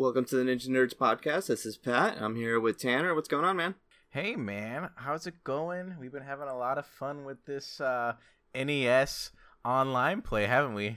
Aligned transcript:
Welcome 0.00 0.24
to 0.24 0.36
the 0.36 0.50
Ninja 0.50 0.68
Nerds 0.68 0.94
podcast. 0.94 1.48
This 1.48 1.66
is 1.66 1.76
Pat. 1.76 2.16
I'm 2.18 2.34
here 2.34 2.58
with 2.58 2.78
Tanner. 2.78 3.14
What's 3.14 3.28
going 3.28 3.44
on, 3.44 3.58
man? 3.58 3.74
Hey 4.08 4.34
man, 4.34 4.88
how's 4.94 5.26
it 5.26 5.44
going? 5.44 5.96
We've 6.00 6.10
been 6.10 6.22
having 6.22 6.48
a 6.48 6.56
lot 6.56 6.78
of 6.78 6.86
fun 6.86 7.26
with 7.26 7.44
this 7.44 7.82
uh, 7.82 8.14
NES 8.54 9.30
online 9.62 10.22
play, 10.22 10.46
haven't 10.46 10.72
we? 10.72 10.96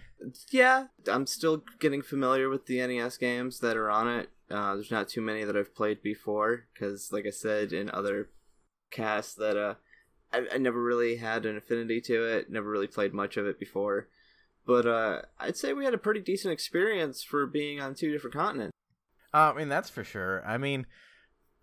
Yeah, 0.51 0.85
I'm 1.11 1.27
still 1.27 1.65
getting 1.81 2.01
familiar 2.01 2.47
with 2.47 2.65
the 2.65 2.77
NES 2.77 3.17
games 3.17 3.59
that 3.59 3.75
are 3.75 3.91
on 3.91 4.07
it. 4.07 4.29
Uh, 4.49 4.75
there's 4.75 4.89
not 4.89 5.09
too 5.09 5.21
many 5.21 5.43
that 5.43 5.57
I've 5.57 5.75
played 5.75 6.01
before 6.01 6.67
because, 6.73 7.11
like 7.11 7.27
I 7.27 7.31
said 7.31 7.73
in 7.73 7.89
other 7.89 8.29
casts, 8.89 9.33
that 9.35 9.57
uh, 9.57 9.73
I, 10.31 10.45
I 10.53 10.57
never 10.59 10.81
really 10.81 11.17
had 11.17 11.45
an 11.45 11.57
affinity 11.57 11.99
to 11.99 12.23
it. 12.23 12.49
Never 12.49 12.69
really 12.69 12.87
played 12.87 13.13
much 13.13 13.35
of 13.35 13.47
it 13.47 13.59
before. 13.59 14.07
But 14.65 14.87
uh, 14.87 15.23
I'd 15.37 15.57
say 15.57 15.73
we 15.73 15.83
had 15.83 15.93
a 15.93 15.97
pretty 15.97 16.21
decent 16.21 16.53
experience 16.53 17.21
for 17.21 17.45
being 17.45 17.81
on 17.81 17.95
two 17.95 18.09
different 18.13 18.33
continents. 18.37 18.73
Uh, 19.33 19.51
I 19.53 19.57
mean, 19.57 19.69
that's 19.69 19.89
for 19.89 20.03
sure. 20.03 20.45
I 20.45 20.57
mean, 20.57 20.85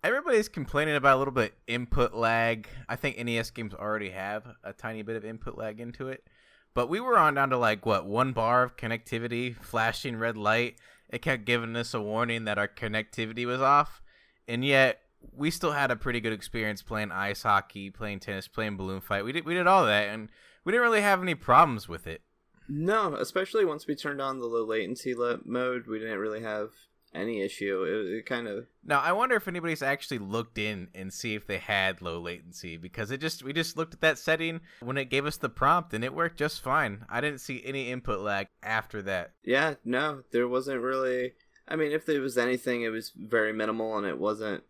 everybody's 0.03 0.49
complaining 0.49 0.95
about 0.95 1.15
a 1.15 1.19
little 1.19 1.33
bit 1.33 1.53
input 1.67 2.13
lag. 2.13 2.67
I 2.89 2.95
think 2.95 3.23
NES 3.23 3.51
games 3.51 3.73
already 3.73 4.09
have 4.09 4.45
a 4.63 4.73
tiny 4.73 5.03
bit 5.03 5.15
of 5.15 5.23
input 5.23 5.57
lag 5.57 5.79
into 5.79 6.09
it. 6.09 6.27
But 6.73 6.89
we 6.89 6.99
were 6.99 7.17
on 7.17 7.35
down 7.35 7.49
to 7.49 7.57
like 7.57 7.85
what 7.85 8.05
one 8.05 8.31
bar 8.31 8.63
of 8.63 8.77
connectivity, 8.77 9.55
flashing 9.55 10.17
red 10.17 10.37
light. 10.37 10.75
It 11.09 11.21
kept 11.21 11.45
giving 11.45 11.75
us 11.75 11.93
a 11.93 12.01
warning 12.01 12.45
that 12.45 12.57
our 12.57 12.67
connectivity 12.67 13.45
was 13.45 13.59
off, 13.59 14.01
and 14.47 14.63
yet 14.63 15.01
we 15.33 15.51
still 15.51 15.73
had 15.73 15.91
a 15.91 15.97
pretty 15.97 16.21
good 16.21 16.31
experience 16.31 16.81
playing 16.81 17.11
ice 17.11 17.43
hockey, 17.43 17.89
playing 17.89 18.21
tennis, 18.21 18.47
playing 18.47 18.77
balloon 18.77 19.01
fight. 19.01 19.25
We 19.25 19.33
did 19.33 19.45
we 19.45 19.53
did 19.53 19.67
all 19.67 19.85
that, 19.85 20.07
and 20.07 20.29
we 20.63 20.71
didn't 20.71 20.83
really 20.83 21.01
have 21.01 21.21
any 21.21 21.35
problems 21.35 21.89
with 21.89 22.07
it. 22.07 22.21
No, 22.69 23.15
especially 23.15 23.65
once 23.65 23.85
we 23.85 23.95
turned 23.95 24.21
on 24.21 24.39
the 24.39 24.45
low 24.45 24.63
latency 24.63 25.13
mode, 25.43 25.87
we 25.87 25.99
didn't 25.99 26.19
really 26.19 26.41
have 26.41 26.69
any 27.13 27.41
issue. 27.41 27.83
It, 27.83 28.17
it 28.17 28.25
kind 28.25 28.47
of 28.47 28.65
now. 28.83 28.99
I 28.99 29.11
wonder 29.11 29.35
if 29.35 29.47
anybody's 29.47 29.81
actually 29.81 30.19
looked 30.19 30.57
in 30.57 30.89
and 30.95 31.11
see 31.11 31.35
if 31.35 31.45
they 31.45 31.57
had 31.57 32.01
low 32.01 32.19
latency 32.19 32.77
because 32.77 33.11
it 33.11 33.19
just 33.19 33.43
we 33.43 33.53
just 33.53 33.77
looked 33.77 33.93
at 33.93 34.01
that 34.01 34.17
setting 34.17 34.61
when 34.81 34.97
it 34.97 35.05
gave 35.05 35.25
us 35.25 35.37
the 35.37 35.49
prompt 35.49 35.93
and 35.93 36.03
it 36.03 36.13
worked 36.13 36.37
just 36.37 36.61
fine. 36.61 37.05
I 37.09 37.21
didn't 37.21 37.41
see 37.41 37.61
any 37.65 37.91
input 37.91 38.19
lag 38.19 38.47
after 38.63 39.01
that. 39.03 39.31
Yeah, 39.43 39.75
no, 39.83 40.23
there 40.31 40.47
wasn't 40.47 40.81
really. 40.81 41.33
I 41.67 41.75
mean, 41.75 41.91
if 41.91 42.05
there 42.05 42.21
was 42.21 42.37
anything, 42.37 42.81
it 42.81 42.89
was 42.89 43.11
very 43.15 43.53
minimal 43.53 43.97
and 43.97 44.05
it 44.05 44.19
wasn't 44.19 44.63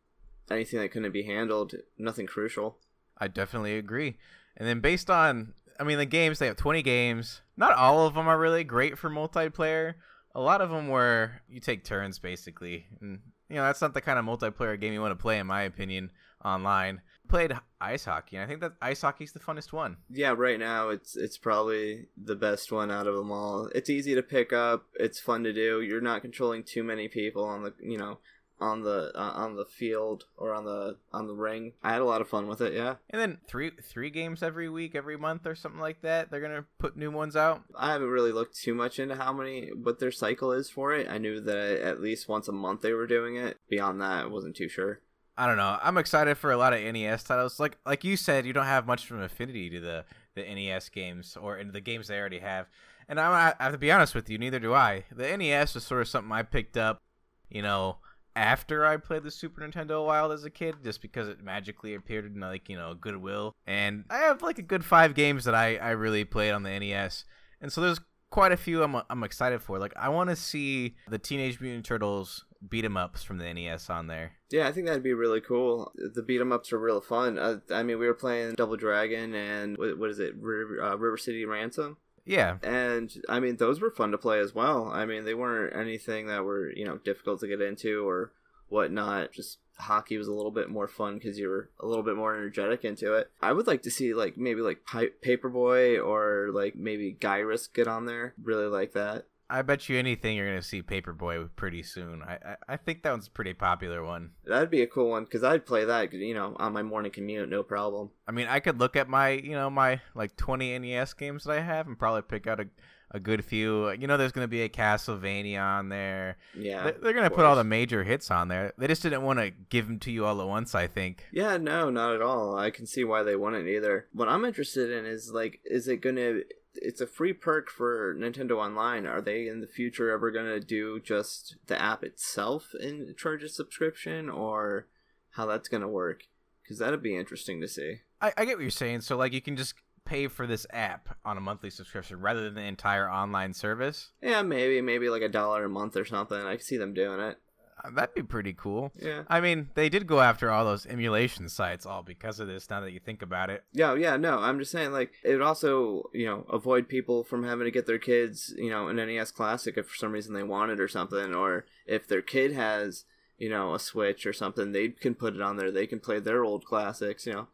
anything 0.49 0.79
that 0.79 0.91
couldn't 0.91 1.11
be 1.11 1.23
handled. 1.23 1.73
Nothing 1.97 2.27
crucial. 2.27 2.77
I 3.17 3.27
definitely 3.27 3.77
agree. 3.77 4.17
And 4.57 4.67
then 4.67 4.81
based 4.81 5.09
on, 5.09 5.53
I 5.79 5.83
mean, 5.83 5.97
the 5.97 6.05
games 6.05 6.39
they 6.39 6.47
have 6.47 6.57
20 6.57 6.81
games. 6.81 7.41
Not 7.55 7.73
all 7.73 8.05
of 8.05 8.15
them 8.15 8.27
are 8.27 8.39
really 8.39 8.63
great 8.63 8.97
for 8.97 9.09
multiplayer 9.09 9.95
a 10.35 10.41
lot 10.41 10.61
of 10.61 10.69
them 10.69 10.87
where 10.87 11.41
you 11.49 11.59
take 11.59 11.83
turns 11.83 12.19
basically, 12.19 12.85
and 13.01 13.19
you 13.49 13.55
know 13.55 13.63
that's 13.63 13.81
not 13.81 13.93
the 13.93 14.01
kind 14.01 14.19
of 14.19 14.25
multiplayer 14.25 14.79
game 14.79 14.93
you 14.93 15.01
want 15.01 15.11
to 15.11 15.21
play, 15.21 15.39
in 15.39 15.47
my 15.47 15.63
opinion, 15.63 16.11
online. 16.43 17.01
Played 17.27 17.53
ice 17.79 18.05
hockey, 18.05 18.35
and 18.35 18.43
I 18.43 18.47
think 18.47 18.59
that 18.61 18.73
ice 18.81 19.01
hockey's 19.01 19.31
the 19.31 19.39
funnest 19.39 19.71
one. 19.71 19.97
Yeah, 20.09 20.33
right 20.37 20.59
now 20.59 20.89
it's 20.89 21.15
it's 21.15 21.37
probably 21.37 22.07
the 22.21 22.35
best 22.35 22.71
one 22.71 22.91
out 22.91 23.07
of 23.07 23.15
them 23.15 23.31
all. 23.31 23.69
It's 23.73 23.89
easy 23.89 24.15
to 24.15 24.23
pick 24.23 24.51
up. 24.51 24.85
It's 24.95 25.19
fun 25.19 25.43
to 25.43 25.53
do. 25.53 25.81
You're 25.81 26.01
not 26.01 26.21
controlling 26.21 26.63
too 26.63 26.83
many 26.83 27.07
people 27.07 27.45
on 27.45 27.63
the 27.63 27.73
you 27.79 27.97
know 27.97 28.19
on 28.61 28.83
the 28.83 29.11
uh, 29.15 29.31
on 29.35 29.55
the 29.55 29.65
field 29.65 30.25
or 30.37 30.53
on 30.53 30.63
the 30.63 30.97
on 31.11 31.27
the 31.27 31.33
ring. 31.33 31.73
I 31.83 31.91
had 31.91 32.01
a 32.01 32.05
lot 32.05 32.21
of 32.21 32.29
fun 32.29 32.47
with 32.47 32.61
it. 32.61 32.73
Yeah. 32.73 32.95
And 33.09 33.19
then 33.19 33.39
three 33.47 33.71
three 33.81 34.09
games 34.09 34.43
every 34.43 34.69
week, 34.69 34.95
every 34.95 35.17
month, 35.17 35.45
or 35.45 35.55
something 35.55 35.81
like 35.81 36.01
that. 36.01 36.29
They're 36.29 36.41
gonna 36.41 36.65
put 36.79 36.95
new 36.95 37.11
ones 37.11 37.35
out. 37.35 37.63
I 37.75 37.91
haven't 37.91 38.09
really 38.09 38.31
looked 38.31 38.55
too 38.55 38.75
much 38.75 38.99
into 38.99 39.15
how 39.15 39.33
many 39.33 39.69
what 39.69 39.99
their 39.99 40.11
cycle 40.11 40.51
is 40.51 40.69
for 40.69 40.93
it. 40.93 41.09
I 41.09 41.17
knew 41.17 41.41
that 41.41 41.81
at 41.81 42.01
least 42.01 42.29
once 42.29 42.47
a 42.47 42.53
month 42.53 42.81
they 42.81 42.93
were 42.93 43.07
doing 43.07 43.35
it. 43.35 43.57
Beyond 43.69 43.99
that, 44.01 44.25
I 44.25 44.27
wasn't 44.27 44.55
too 44.55 44.69
sure. 44.69 45.01
I 45.37 45.47
don't 45.47 45.57
know. 45.57 45.79
I'm 45.81 45.97
excited 45.97 46.37
for 46.37 46.51
a 46.51 46.57
lot 46.57 46.73
of 46.73 46.81
NES 46.81 47.23
titles. 47.23 47.59
Like 47.59 47.77
like 47.85 48.03
you 48.03 48.15
said, 48.15 48.45
you 48.45 48.53
don't 48.53 48.65
have 48.65 48.85
much 48.85 49.09
of 49.09 49.17
an 49.17 49.23
affinity 49.23 49.69
to 49.71 49.79
the 49.79 50.05
the 50.35 50.43
NES 50.43 50.89
games 50.89 51.35
or 51.35 51.57
in 51.57 51.71
the 51.71 51.81
games 51.81 52.07
they 52.07 52.19
already 52.19 52.39
have. 52.39 52.67
And 53.07 53.19
I 53.19 53.53
have 53.59 53.73
to 53.73 53.77
be 53.77 53.91
honest 53.91 54.15
with 54.15 54.29
you, 54.29 54.37
neither 54.37 54.59
do 54.59 54.73
I. 54.73 55.03
The 55.11 55.35
NES 55.35 55.75
was 55.75 55.83
sort 55.83 56.01
of 56.01 56.07
something 56.07 56.31
I 56.31 56.43
picked 56.43 56.77
up, 56.77 57.01
you 57.49 57.61
know, 57.61 57.97
after 58.35 58.85
I 58.85 58.97
played 58.97 59.23
the 59.23 59.31
Super 59.31 59.61
Nintendo 59.61 60.05
Wild 60.05 60.31
as 60.31 60.43
a 60.45 60.49
kid, 60.49 60.75
just 60.83 61.01
because 61.01 61.27
it 61.27 61.43
magically 61.43 61.93
appeared 61.93 62.25
in 62.25 62.39
like 62.39 62.69
you 62.69 62.77
know 62.77 62.93
Goodwill, 62.93 63.55
and 63.65 64.05
I 64.09 64.19
have 64.19 64.41
like 64.41 64.59
a 64.59 64.63
good 64.63 64.85
five 64.85 65.13
games 65.15 65.45
that 65.45 65.55
I 65.55 65.77
I 65.77 65.91
really 65.91 66.25
played 66.25 66.51
on 66.51 66.63
the 66.63 66.77
NES, 66.79 67.25
and 67.61 67.71
so 67.71 67.81
there's 67.81 67.99
quite 68.29 68.51
a 68.51 68.57
few 68.57 68.83
I'm 68.83 68.95
I'm 69.09 69.23
excited 69.23 69.61
for. 69.61 69.77
Like 69.79 69.93
I 69.95 70.09
want 70.09 70.29
to 70.29 70.35
see 70.35 70.95
the 71.07 71.19
Teenage 71.19 71.59
Mutant 71.59 71.85
Turtles 71.85 72.45
beat 72.69 72.85
'em 72.85 72.95
ups 72.95 73.23
from 73.23 73.37
the 73.39 73.51
NES 73.53 73.89
on 73.89 74.07
there. 74.07 74.33
Yeah, 74.51 74.67
I 74.67 74.71
think 74.71 74.85
that'd 74.87 75.03
be 75.03 75.13
really 75.13 75.41
cool. 75.41 75.91
The 75.95 76.21
beat 76.21 76.39
'em 76.41 76.51
ups 76.51 76.71
are 76.71 76.79
real 76.79 77.01
fun. 77.01 77.37
Uh, 77.39 77.59
I 77.71 77.83
mean, 77.83 77.99
we 77.99 78.05
were 78.07 78.13
playing 78.13 78.53
Double 78.53 78.77
Dragon 78.77 79.33
and 79.33 79.77
what, 79.77 79.97
what 79.97 80.09
is 80.09 80.19
it, 80.19 80.35
River, 80.35 80.81
uh, 80.81 80.95
River 80.95 81.17
City 81.17 81.43
Ransom. 81.45 81.97
Yeah. 82.25 82.57
And 82.63 83.11
I 83.27 83.39
mean, 83.39 83.57
those 83.57 83.81
were 83.81 83.91
fun 83.91 84.11
to 84.11 84.17
play 84.17 84.39
as 84.39 84.53
well. 84.53 84.89
I 84.91 85.05
mean, 85.05 85.25
they 85.25 85.33
weren't 85.33 85.75
anything 85.75 86.27
that 86.27 86.43
were, 86.43 86.71
you 86.71 86.85
know, 86.85 86.97
difficult 86.97 87.39
to 87.41 87.47
get 87.47 87.61
into 87.61 88.07
or 88.07 88.31
whatnot. 88.69 89.31
Just 89.31 89.59
hockey 89.77 90.17
was 90.17 90.27
a 90.27 90.33
little 90.33 90.51
bit 90.51 90.69
more 90.69 90.87
fun 90.87 91.15
because 91.15 91.39
you 91.39 91.49
were 91.49 91.69
a 91.79 91.87
little 91.87 92.03
bit 92.03 92.15
more 92.15 92.35
energetic 92.35 92.85
into 92.85 93.13
it. 93.15 93.31
I 93.41 93.51
would 93.51 93.67
like 93.67 93.81
to 93.83 93.91
see 93.91 94.13
like 94.13 94.37
maybe 94.37 94.61
like 94.61 94.85
Paperboy 94.85 96.03
or 96.05 96.49
like 96.53 96.75
maybe 96.75 97.17
Gyruss 97.19 97.71
get 97.71 97.87
on 97.87 98.05
there. 98.05 98.33
Really 98.41 98.67
like 98.67 98.93
that. 98.93 99.25
I 99.51 99.61
bet 99.63 99.89
you 99.89 99.99
anything 99.99 100.37
you're 100.37 100.47
gonna 100.47 100.61
see 100.61 100.81
Paperboy 100.81 101.49
pretty 101.55 101.83
soon. 101.83 102.23
I, 102.23 102.33
I, 102.33 102.55
I 102.69 102.77
think 102.77 103.03
that 103.03 103.11
one's 103.11 103.27
a 103.27 103.31
pretty 103.31 103.53
popular 103.53 104.03
one. 104.03 104.31
That'd 104.45 104.71
be 104.71 104.81
a 104.81 104.87
cool 104.87 105.09
one 105.09 105.25
because 105.25 105.43
I'd 105.43 105.65
play 105.65 105.83
that 105.85 106.13
you 106.13 106.33
know 106.33 106.55
on 106.57 106.71
my 106.73 106.81
morning 106.81 107.11
commute, 107.11 107.49
no 107.49 107.61
problem. 107.61 108.11
I 108.27 108.31
mean, 108.31 108.47
I 108.47 108.61
could 108.61 108.79
look 108.79 108.95
at 108.95 109.09
my 109.09 109.31
you 109.31 109.51
know 109.51 109.69
my 109.69 109.99
like 110.15 110.37
20 110.37 110.79
NES 110.79 111.13
games 111.13 111.43
that 111.43 111.57
I 111.57 111.61
have 111.61 111.87
and 111.87 111.99
probably 111.99 112.21
pick 112.21 112.47
out 112.47 112.61
a 112.61 112.67
a 113.11 113.19
good 113.19 113.43
few. 113.43 113.91
You 113.91 114.07
know, 114.07 114.17
there's 114.17 114.31
gonna 114.31 114.47
be 114.47 114.61
a 114.61 114.69
Castlevania 114.69 115.61
on 115.61 115.89
there. 115.89 116.37
Yeah, 116.57 116.83
they're, 116.83 116.97
they're 117.01 117.13
gonna 117.13 117.29
put 117.29 117.45
all 117.45 117.55
the 117.55 117.63
major 117.63 118.03
hits 118.03 118.31
on 118.31 118.47
there. 118.47 118.73
They 118.77 118.87
just 118.87 119.03
didn't 119.03 119.23
want 119.23 119.39
to 119.39 119.51
give 119.51 119.87
them 119.87 119.99
to 119.99 120.11
you 120.11 120.25
all 120.25 120.41
at 120.41 120.47
once. 120.47 120.73
I 120.73 120.87
think. 120.87 121.25
Yeah, 121.31 121.57
no, 121.57 121.89
not 121.89 122.15
at 122.15 122.21
all. 122.21 122.57
I 122.57 122.71
can 122.71 122.85
see 122.87 123.03
why 123.03 123.23
they 123.23 123.35
wouldn't 123.35 123.67
either. 123.67 124.07
What 124.13 124.29
I'm 124.29 124.45
interested 124.45 124.91
in 124.91 125.05
is 125.05 125.31
like, 125.31 125.59
is 125.65 125.87
it 125.87 125.97
gonna 125.97 126.41
it's 126.75 127.01
a 127.01 127.07
free 127.07 127.33
perk 127.33 127.69
for 127.69 128.15
Nintendo 128.15 128.57
Online. 128.57 129.05
Are 129.05 129.21
they 129.21 129.47
in 129.47 129.61
the 129.61 129.67
future 129.67 130.11
ever 130.11 130.31
going 130.31 130.45
to 130.45 130.59
do 130.59 130.99
just 130.99 131.55
the 131.67 131.79
app 131.81 132.03
itself 132.03 132.69
and 132.79 133.15
charge 133.17 133.43
a 133.43 133.49
subscription, 133.49 134.29
or 134.29 134.87
how 135.31 135.45
that's 135.45 135.67
going 135.69 135.81
to 135.81 135.87
work? 135.87 136.23
Because 136.63 136.79
that'd 136.79 137.03
be 137.03 137.15
interesting 137.15 137.61
to 137.61 137.67
see. 137.67 138.01
I, 138.21 138.33
I 138.37 138.45
get 138.45 138.57
what 138.57 138.61
you're 138.61 138.71
saying. 138.71 139.01
So, 139.01 139.17
like, 139.17 139.33
you 139.33 139.41
can 139.41 139.57
just 139.57 139.73
pay 140.05 140.27
for 140.27 140.47
this 140.47 140.65
app 140.71 141.17
on 141.23 141.37
a 141.37 141.41
monthly 141.41 141.69
subscription 141.69 142.19
rather 142.19 142.43
than 142.43 142.55
the 142.55 142.61
entire 142.61 143.09
online 143.09 143.53
service. 143.53 144.11
Yeah, 144.21 144.41
maybe, 144.41 144.81
maybe 144.81 145.09
like 145.09 145.21
a 145.21 145.29
dollar 145.29 145.65
a 145.65 145.69
month 145.69 145.95
or 145.95 146.05
something. 146.05 146.37
I 146.37 146.55
can 146.55 146.65
see 146.65 146.77
them 146.77 146.93
doing 146.93 147.19
it. 147.19 147.37
Uh, 147.83 147.89
that'd 147.91 148.15
be 148.15 148.23
pretty 148.23 148.53
cool. 148.53 148.91
Yeah. 148.95 149.23
I 149.27 149.41
mean, 149.41 149.69
they 149.75 149.89
did 149.89 150.07
go 150.07 150.19
after 150.19 150.51
all 150.51 150.65
those 150.65 150.85
emulation 150.85 151.49
sites 151.49 151.85
all 151.85 152.03
because 152.03 152.39
of 152.39 152.47
this. 152.47 152.69
Now 152.69 152.81
that 152.81 152.91
you 152.91 152.99
think 152.99 153.21
about 153.21 153.49
it. 153.49 153.63
Yeah, 153.73 153.95
yeah. 153.95 154.17
No, 154.17 154.39
I'm 154.39 154.59
just 154.59 154.71
saying, 154.71 154.91
like, 154.91 155.11
it 155.23 155.33
would 155.33 155.41
also, 155.41 156.09
you 156.13 156.25
know, 156.25 156.45
avoid 156.51 156.87
people 156.87 157.23
from 157.23 157.43
having 157.43 157.65
to 157.65 157.71
get 157.71 157.85
their 157.85 157.99
kids, 157.99 158.53
you 158.57 158.69
know, 158.69 158.87
an 158.87 158.97
NES 158.97 159.31
Classic 159.31 159.77
if 159.77 159.87
for 159.87 159.95
some 159.95 160.11
reason 160.11 160.33
they 160.33 160.43
want 160.43 160.71
it 160.71 160.79
or 160.79 160.87
something, 160.87 161.33
or 161.33 161.65
if 161.85 162.07
their 162.07 162.21
kid 162.21 162.53
has, 162.53 163.05
you 163.37 163.49
know, 163.49 163.73
a 163.73 163.79
Switch 163.79 164.25
or 164.25 164.33
something, 164.33 164.71
they 164.71 164.89
can 164.89 165.15
put 165.15 165.35
it 165.35 165.41
on 165.41 165.57
there. 165.57 165.71
They 165.71 165.87
can 165.87 165.99
play 165.99 166.19
their 166.19 166.43
old 166.43 166.65
classics. 166.65 167.25
You 167.25 167.33
know, 167.33 167.47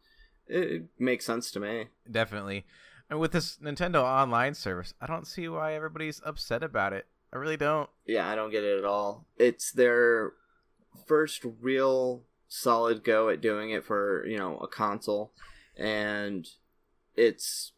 it, 0.46 0.70
it 0.70 0.82
makes 0.98 1.24
sense 1.24 1.50
to 1.52 1.60
me. 1.60 1.86
Definitely. 2.10 2.66
And 3.10 3.20
with 3.20 3.32
this 3.32 3.56
Nintendo 3.56 4.02
Online 4.02 4.52
service, 4.52 4.92
I 5.00 5.06
don't 5.06 5.26
see 5.26 5.48
why 5.48 5.72
everybody's 5.72 6.20
upset 6.24 6.62
about 6.62 6.92
it. 6.92 7.06
I 7.32 7.36
really 7.36 7.56
don't. 7.56 7.88
Yeah, 8.06 8.28
I 8.28 8.34
don't 8.34 8.50
get 8.50 8.64
it 8.64 8.78
at 8.78 8.84
all. 8.84 9.26
It's 9.36 9.70
their 9.70 10.32
first 11.06 11.44
real 11.60 12.22
solid 12.48 13.04
go 13.04 13.28
at 13.28 13.40
doing 13.40 13.70
it 13.70 13.84
for, 13.84 14.26
you 14.26 14.38
know, 14.38 14.56
a 14.58 14.66
console 14.66 15.32
and 15.76 16.48
it's 17.16 17.72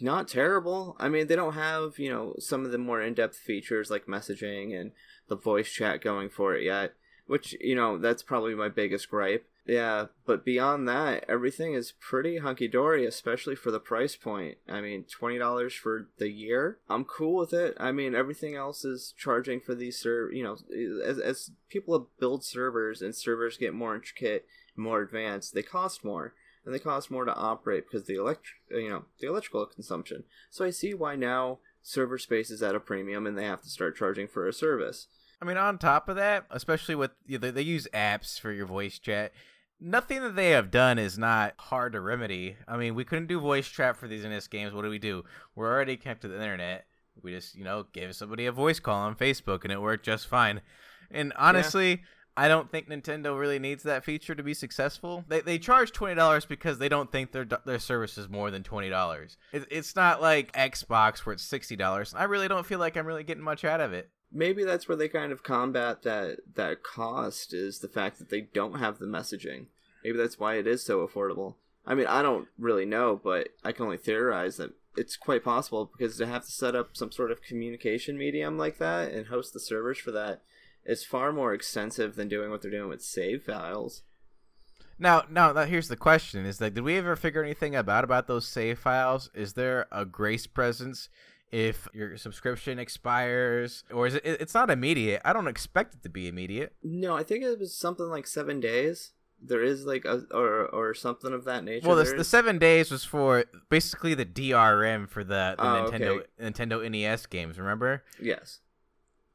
not 0.00 0.28
terrible. 0.28 0.96
I 0.98 1.08
mean, 1.08 1.26
they 1.26 1.36
don't 1.36 1.54
have, 1.54 1.98
you 1.98 2.10
know, 2.10 2.34
some 2.38 2.64
of 2.64 2.70
the 2.70 2.78
more 2.78 3.02
in-depth 3.02 3.36
features 3.36 3.90
like 3.90 4.06
messaging 4.06 4.78
and 4.78 4.92
the 5.28 5.36
voice 5.36 5.70
chat 5.70 6.00
going 6.00 6.30
for 6.30 6.54
it 6.54 6.64
yet, 6.64 6.94
which, 7.26 7.56
you 7.60 7.74
know, 7.74 7.98
that's 7.98 8.22
probably 8.22 8.54
my 8.54 8.68
biggest 8.68 9.10
gripe. 9.10 9.46
Yeah, 9.66 10.06
but 10.26 10.44
beyond 10.44 10.86
that, 10.88 11.24
everything 11.26 11.72
is 11.72 11.94
pretty 11.98 12.38
hunky 12.38 12.68
dory, 12.68 13.06
especially 13.06 13.56
for 13.56 13.70
the 13.70 13.80
price 13.80 14.14
point. 14.14 14.58
I 14.68 14.82
mean, 14.82 15.04
twenty 15.04 15.38
dollars 15.38 15.72
for 15.72 16.08
the 16.18 16.28
year. 16.28 16.78
I'm 16.88 17.04
cool 17.04 17.36
with 17.36 17.54
it. 17.54 17.74
I 17.80 17.90
mean, 17.90 18.14
everything 18.14 18.54
else 18.54 18.84
is 18.84 19.14
charging 19.16 19.60
for 19.60 19.74
these 19.74 19.98
server. 19.98 20.30
You 20.32 20.42
know, 20.42 20.56
as 21.02 21.18
as 21.18 21.50
people 21.70 22.10
build 22.20 22.44
servers 22.44 23.00
and 23.00 23.16
servers 23.16 23.56
get 23.56 23.72
more 23.72 23.94
intricate, 23.94 24.44
more 24.76 25.00
advanced, 25.00 25.54
they 25.54 25.62
cost 25.62 26.04
more, 26.04 26.34
and 26.66 26.74
they 26.74 26.78
cost 26.78 27.10
more 27.10 27.24
to 27.24 27.34
operate 27.34 27.84
because 27.90 28.06
the 28.06 28.16
electric, 28.16 28.56
you 28.70 28.90
know, 28.90 29.04
the 29.18 29.28
electrical 29.28 29.64
consumption. 29.64 30.24
So 30.50 30.66
I 30.66 30.70
see 30.70 30.92
why 30.92 31.16
now 31.16 31.60
server 31.82 32.18
space 32.18 32.50
is 32.50 32.62
at 32.62 32.74
a 32.74 32.80
premium 32.80 33.26
and 33.26 33.36
they 33.36 33.44
have 33.44 33.62
to 33.62 33.68
start 33.68 33.96
charging 33.96 34.28
for 34.28 34.46
a 34.46 34.52
service. 34.52 35.06
I 35.40 35.44
mean, 35.44 35.56
on 35.56 35.78
top 35.78 36.08
of 36.08 36.16
that, 36.16 36.46
especially 36.50 36.94
with 36.94 37.10
you 37.26 37.38
know, 37.38 37.50
they 37.50 37.62
use 37.62 37.88
apps 37.92 38.38
for 38.38 38.52
your 38.52 38.66
voice 38.66 38.98
chat. 38.98 39.32
Nothing 39.86 40.22
that 40.22 40.34
they 40.34 40.50
have 40.50 40.70
done 40.70 40.98
is 40.98 41.18
not 41.18 41.52
hard 41.58 41.92
to 41.92 42.00
remedy. 42.00 42.56
I 42.66 42.78
mean, 42.78 42.94
we 42.94 43.04
couldn't 43.04 43.26
do 43.26 43.38
voice 43.38 43.68
chat 43.68 43.98
for 43.98 44.08
these 44.08 44.24
NES 44.24 44.48
games. 44.48 44.72
What 44.72 44.80
do 44.80 44.88
we 44.88 44.98
do? 44.98 45.24
We're 45.54 45.70
already 45.70 45.98
connected 45.98 46.28
to 46.28 46.34
the 46.34 46.42
internet. 46.42 46.86
We 47.22 47.32
just, 47.32 47.54
you 47.54 47.64
know, 47.64 47.84
gave 47.92 48.16
somebody 48.16 48.46
a 48.46 48.52
voice 48.52 48.80
call 48.80 49.00
on 49.00 49.14
Facebook 49.14 49.62
and 49.62 49.70
it 49.70 49.82
worked 49.82 50.06
just 50.06 50.26
fine. 50.26 50.62
And 51.10 51.34
honestly, 51.36 51.90
yeah. 51.90 51.96
I 52.34 52.48
don't 52.48 52.70
think 52.70 52.88
Nintendo 52.88 53.38
really 53.38 53.58
needs 53.58 53.82
that 53.82 54.04
feature 54.04 54.34
to 54.34 54.42
be 54.42 54.54
successful. 54.54 55.22
They, 55.28 55.42
they 55.42 55.58
charge 55.58 55.92
twenty 55.92 56.14
dollars 56.14 56.46
because 56.46 56.78
they 56.78 56.88
don't 56.88 57.12
think 57.12 57.32
their 57.32 57.46
their 57.66 57.78
service 57.78 58.16
is 58.16 58.28
more 58.28 58.50
than 58.50 58.62
twenty 58.62 58.88
dollars. 58.88 59.36
It, 59.52 59.66
it's 59.70 59.94
not 59.94 60.22
like 60.22 60.50
Xbox 60.52 61.18
where 61.26 61.34
it's 61.34 61.44
sixty 61.44 61.76
dollars. 61.76 62.14
I 62.16 62.24
really 62.24 62.48
don't 62.48 62.66
feel 62.66 62.78
like 62.78 62.96
I'm 62.96 63.06
really 63.06 63.22
getting 63.22 63.44
much 63.44 63.64
out 63.64 63.80
of 63.82 63.92
it 63.92 64.10
maybe 64.34 64.64
that's 64.64 64.88
where 64.88 64.96
they 64.96 65.08
kind 65.08 65.32
of 65.32 65.42
combat 65.42 66.02
that 66.02 66.40
that 66.56 66.82
cost 66.82 67.54
is 67.54 67.78
the 67.78 67.88
fact 67.88 68.18
that 68.18 68.28
they 68.28 68.40
don't 68.40 68.80
have 68.80 68.98
the 68.98 69.06
messaging. 69.06 69.66
Maybe 70.04 70.18
that's 70.18 70.38
why 70.38 70.56
it 70.56 70.66
is 70.66 70.84
so 70.84 71.06
affordable. 71.06 71.54
I 71.86 71.94
mean, 71.94 72.06
I 72.06 72.22
don't 72.22 72.48
really 72.58 72.84
know, 72.84 73.20
but 73.22 73.48
I 73.64 73.72
can 73.72 73.86
only 73.86 73.96
theorize 73.96 74.56
that 74.58 74.72
it's 74.96 75.16
quite 75.16 75.42
possible 75.42 75.90
because 75.96 76.16
to 76.18 76.26
have 76.26 76.44
to 76.44 76.52
set 76.52 76.76
up 76.76 76.96
some 76.96 77.10
sort 77.10 77.30
of 77.30 77.42
communication 77.42 78.16
medium 78.16 78.56
like 78.56 78.78
that 78.78 79.12
and 79.12 79.26
host 79.26 79.52
the 79.52 79.60
servers 79.60 79.98
for 79.98 80.12
that 80.12 80.42
is 80.84 81.04
far 81.04 81.32
more 81.32 81.52
extensive 81.52 82.14
than 82.14 82.28
doing 82.28 82.50
what 82.50 82.62
they're 82.62 82.70
doing 82.70 82.88
with 82.88 83.02
save 83.02 83.42
files. 83.42 84.02
Now, 84.98 85.24
now, 85.28 85.52
now 85.52 85.64
here's 85.64 85.88
the 85.88 85.96
question: 85.96 86.46
Is 86.46 86.58
that 86.58 86.74
did 86.74 86.84
we 86.84 86.96
ever 86.96 87.16
figure 87.16 87.42
anything 87.42 87.74
about 87.74 88.04
about 88.04 88.28
those 88.28 88.46
save 88.46 88.78
files? 88.78 89.30
Is 89.34 89.54
there 89.54 89.86
a 89.90 90.04
grace 90.04 90.46
presence 90.46 91.08
if 91.50 91.88
your 91.92 92.16
subscription 92.16 92.78
expires 92.80 93.84
or 93.92 94.08
is 94.08 94.14
it 94.16 94.22
it's 94.24 94.54
not 94.54 94.70
immediate 94.70 95.22
i 95.24 95.32
don't 95.32 95.46
expect 95.46 95.94
it 95.94 96.02
to 96.02 96.08
be 96.08 96.26
immediate 96.26 96.74
no 96.82 97.16
i 97.16 97.22
think 97.22 97.44
it 97.44 97.60
was 97.60 97.72
something 97.72 98.06
like 98.06 98.26
seven 98.26 98.58
days 98.58 99.12
there 99.42 99.62
is 99.62 99.84
like 99.84 100.04
a 100.04 100.22
or 100.30 100.66
or 100.66 100.94
something 100.94 101.32
of 101.32 101.44
that 101.44 101.64
nature 101.64 101.86
well 101.86 101.96
the, 101.96 102.04
the 102.16 102.24
seven 102.24 102.58
days 102.58 102.90
was 102.90 103.04
for 103.04 103.44
basically 103.68 104.14
the 104.14 104.24
drm 104.24 105.08
for 105.08 105.22
the, 105.22 105.54
the 105.58 105.62
oh, 105.62 105.90
nintendo 105.90 106.10
okay. 106.18 106.26
nintendo 106.40 106.90
nes 106.90 107.26
games 107.26 107.58
remember 107.58 108.02
yes 108.20 108.60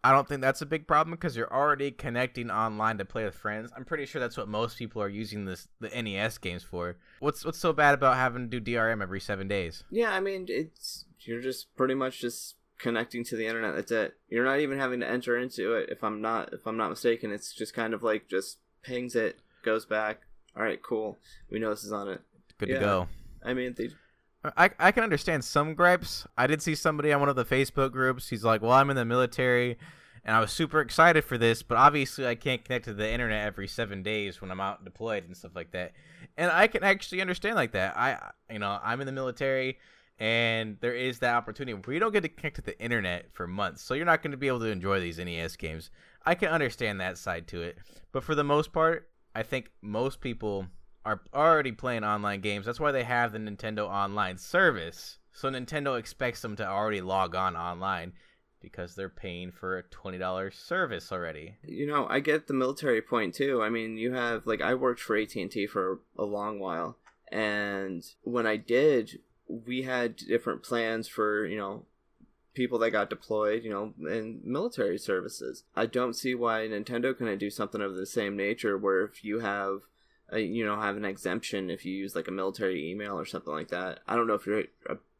I 0.03 0.13
don't 0.13 0.27
think 0.27 0.41
that's 0.41 0.61
a 0.61 0.65
big 0.65 0.87
problem 0.87 1.11
because 1.11 1.35
you're 1.35 1.53
already 1.53 1.91
connecting 1.91 2.49
online 2.49 2.97
to 2.99 3.05
play 3.05 3.25
with 3.25 3.35
friends. 3.35 3.69
I'm 3.75 3.83
pretty 3.83 4.05
sure 4.05 4.21
that's 4.21 4.37
what 4.37 4.47
most 4.47 4.77
people 4.77 5.01
are 5.01 5.09
using 5.09 5.43
this 5.43 5.67
the 5.81 5.89
NES 5.89 6.37
games 6.37 6.63
for. 6.63 6.95
What's 7.19 7.43
what's 7.43 7.57
so 7.57 7.73
bad 7.73 7.95
about 7.95 8.15
having 8.15 8.49
to 8.49 8.59
do 8.59 8.73
DRM 8.75 9.01
every 9.01 9.19
seven 9.19 9.47
days? 9.47 9.83
Yeah, 9.91 10.11
I 10.11 10.21
mean 10.21 10.45
it's 10.47 11.05
you're 11.19 11.41
just 11.41 11.75
pretty 11.75 11.95
much 11.95 12.21
just 12.21 12.55
connecting 12.77 13.25
to 13.25 13.35
the 13.35 13.45
internet. 13.45 13.75
That's 13.75 13.91
it. 13.91 14.13
You're 14.29 14.45
not 14.45 14.61
even 14.61 14.79
having 14.79 15.01
to 15.01 15.09
enter 15.09 15.37
into 15.37 15.73
it. 15.73 15.89
If 15.89 16.01
I'm 16.01 16.21
not 16.21 16.53
if 16.53 16.65
I'm 16.65 16.77
not 16.77 16.89
mistaken, 16.89 17.31
it's 17.31 17.53
just 17.53 17.73
kind 17.73 17.93
of 17.93 18.01
like 18.01 18.29
just 18.29 18.59
pings 18.81 19.15
it, 19.15 19.39
goes 19.63 19.85
back. 19.85 20.21
All 20.55 20.63
right, 20.63 20.81
cool. 20.81 21.17
We 21.49 21.59
know 21.59 21.69
this 21.69 21.83
is 21.83 21.91
on 21.91 22.09
it. 22.09 22.21
Good 22.57 22.69
yeah. 22.69 22.79
to 22.79 22.81
go. 22.81 23.07
I 23.43 23.53
mean, 23.53 23.73
they 23.77 23.89
I, 24.43 24.69
I 24.79 24.91
can 24.91 25.03
understand 25.03 25.43
some 25.43 25.73
gripes. 25.73 26.25
I 26.37 26.47
did 26.47 26.61
see 26.61 26.75
somebody 26.75 27.11
on 27.11 27.19
one 27.19 27.29
of 27.29 27.35
the 27.35 27.45
Facebook 27.45 27.91
groups. 27.91 28.29
He's 28.29 28.43
like, 28.43 28.61
"Well, 28.61 28.71
I'm 28.71 28.89
in 28.89 28.95
the 28.95 29.05
military, 29.05 29.77
and 30.23 30.35
I 30.35 30.39
was 30.39 30.51
super 30.51 30.79
excited 30.79 31.25
for 31.25 31.37
this, 31.37 31.61
but 31.61 31.77
obviously 31.77 32.25
I 32.25 32.35
can't 32.35 32.63
connect 32.63 32.85
to 32.85 32.93
the 32.93 33.09
internet 33.09 33.45
every 33.45 33.67
seven 33.67 34.01
days 34.01 34.39
when 34.39 34.49
I'm 34.49 34.61
out 34.61 34.85
deployed 34.85 35.25
and 35.25 35.35
stuff 35.35 35.55
like 35.55 35.71
that." 35.71 35.91
And 36.37 36.49
I 36.51 36.67
can 36.67 36.83
actually 36.83 37.19
understand 37.19 37.55
like 37.55 37.73
that. 37.73 37.97
I, 37.97 38.31
you 38.49 38.59
know, 38.59 38.79
I'm 38.81 39.01
in 39.01 39.07
the 39.07 39.11
military, 39.11 39.77
and 40.19 40.77
there 40.79 40.95
is 40.95 41.19
that 41.19 41.35
opportunity 41.35 41.73
where 41.73 41.93
you 41.93 41.99
don't 41.99 42.13
get 42.13 42.23
to 42.23 42.29
connect 42.29 42.55
to 42.57 42.61
the 42.61 42.81
internet 42.81 43.25
for 43.33 43.45
months, 43.45 43.81
so 43.81 43.93
you're 43.93 44.05
not 44.05 44.23
going 44.23 44.31
to 44.31 44.37
be 44.37 44.47
able 44.47 44.59
to 44.59 44.67
enjoy 44.67 45.01
these 45.01 45.17
NES 45.17 45.57
games. 45.57 45.91
I 46.25 46.35
can 46.35 46.47
understand 46.47 47.01
that 47.01 47.17
side 47.17 47.47
to 47.49 47.61
it, 47.61 47.77
but 48.13 48.23
for 48.23 48.35
the 48.35 48.43
most 48.45 48.71
part, 48.71 49.08
I 49.35 49.43
think 49.43 49.71
most 49.81 50.21
people 50.21 50.67
are 51.05 51.21
already 51.33 51.71
playing 51.71 52.03
online 52.03 52.41
games. 52.41 52.65
That's 52.65 52.79
why 52.79 52.91
they 52.91 53.03
have 53.03 53.31
the 53.31 53.39
Nintendo 53.39 53.87
Online 53.87 54.37
service. 54.37 55.17
So 55.31 55.49
Nintendo 55.49 55.97
expects 55.97 56.41
them 56.41 56.55
to 56.57 56.67
already 56.67 57.01
log 57.01 57.35
on 57.35 57.55
online 57.55 58.13
because 58.61 58.95
they're 58.95 59.07
paying 59.07 59.51
for 59.51 59.77
a 59.77 59.83
$20 59.83 60.53
service 60.53 61.11
already. 61.11 61.55
You 61.63 61.87
know, 61.87 62.07
I 62.09 62.19
get 62.19 62.47
the 62.47 62.53
military 62.53 63.01
point 63.01 63.33
too. 63.33 63.61
I 63.61 63.69
mean, 63.69 63.97
you 63.97 64.13
have 64.13 64.45
like 64.45 64.61
I 64.61 64.73
worked 64.73 64.99
for 64.99 65.15
AT&T 65.15 65.67
for 65.67 65.99
a 66.17 66.25
long 66.25 66.59
while 66.59 66.97
and 67.31 68.03
when 68.23 68.47
I 68.47 68.57
did, 68.57 69.19
we 69.47 69.83
had 69.83 70.15
different 70.15 70.63
plans 70.63 71.07
for, 71.07 71.45
you 71.45 71.57
know, 71.57 71.85
people 72.53 72.79
that 72.79 72.91
got 72.91 73.09
deployed, 73.09 73.63
you 73.63 73.69
know, 73.69 73.93
in 74.09 74.41
military 74.43 74.97
services. 74.97 75.63
I 75.75 75.85
don't 75.85 76.15
see 76.15 76.35
why 76.35 76.61
Nintendo 76.61 77.15
couldn't 77.15 77.37
do 77.37 77.49
something 77.49 77.81
of 77.81 77.95
the 77.95 78.05
same 78.05 78.35
nature 78.35 78.77
where 78.77 79.03
if 79.03 79.23
you 79.23 79.39
have 79.39 79.81
a, 80.31 80.39
you 80.39 80.65
know 80.65 80.79
have 80.79 80.97
an 80.97 81.05
exemption 81.05 81.69
if 81.69 81.85
you 81.85 81.93
use 81.93 82.15
like 82.15 82.27
a 82.27 82.31
military 82.31 82.89
email 82.89 83.17
or 83.17 83.25
something 83.25 83.53
like 83.53 83.69
that. 83.69 83.99
I 84.07 84.15
don't 84.15 84.27
know 84.27 84.33
if 84.33 84.45
you're 84.45 84.65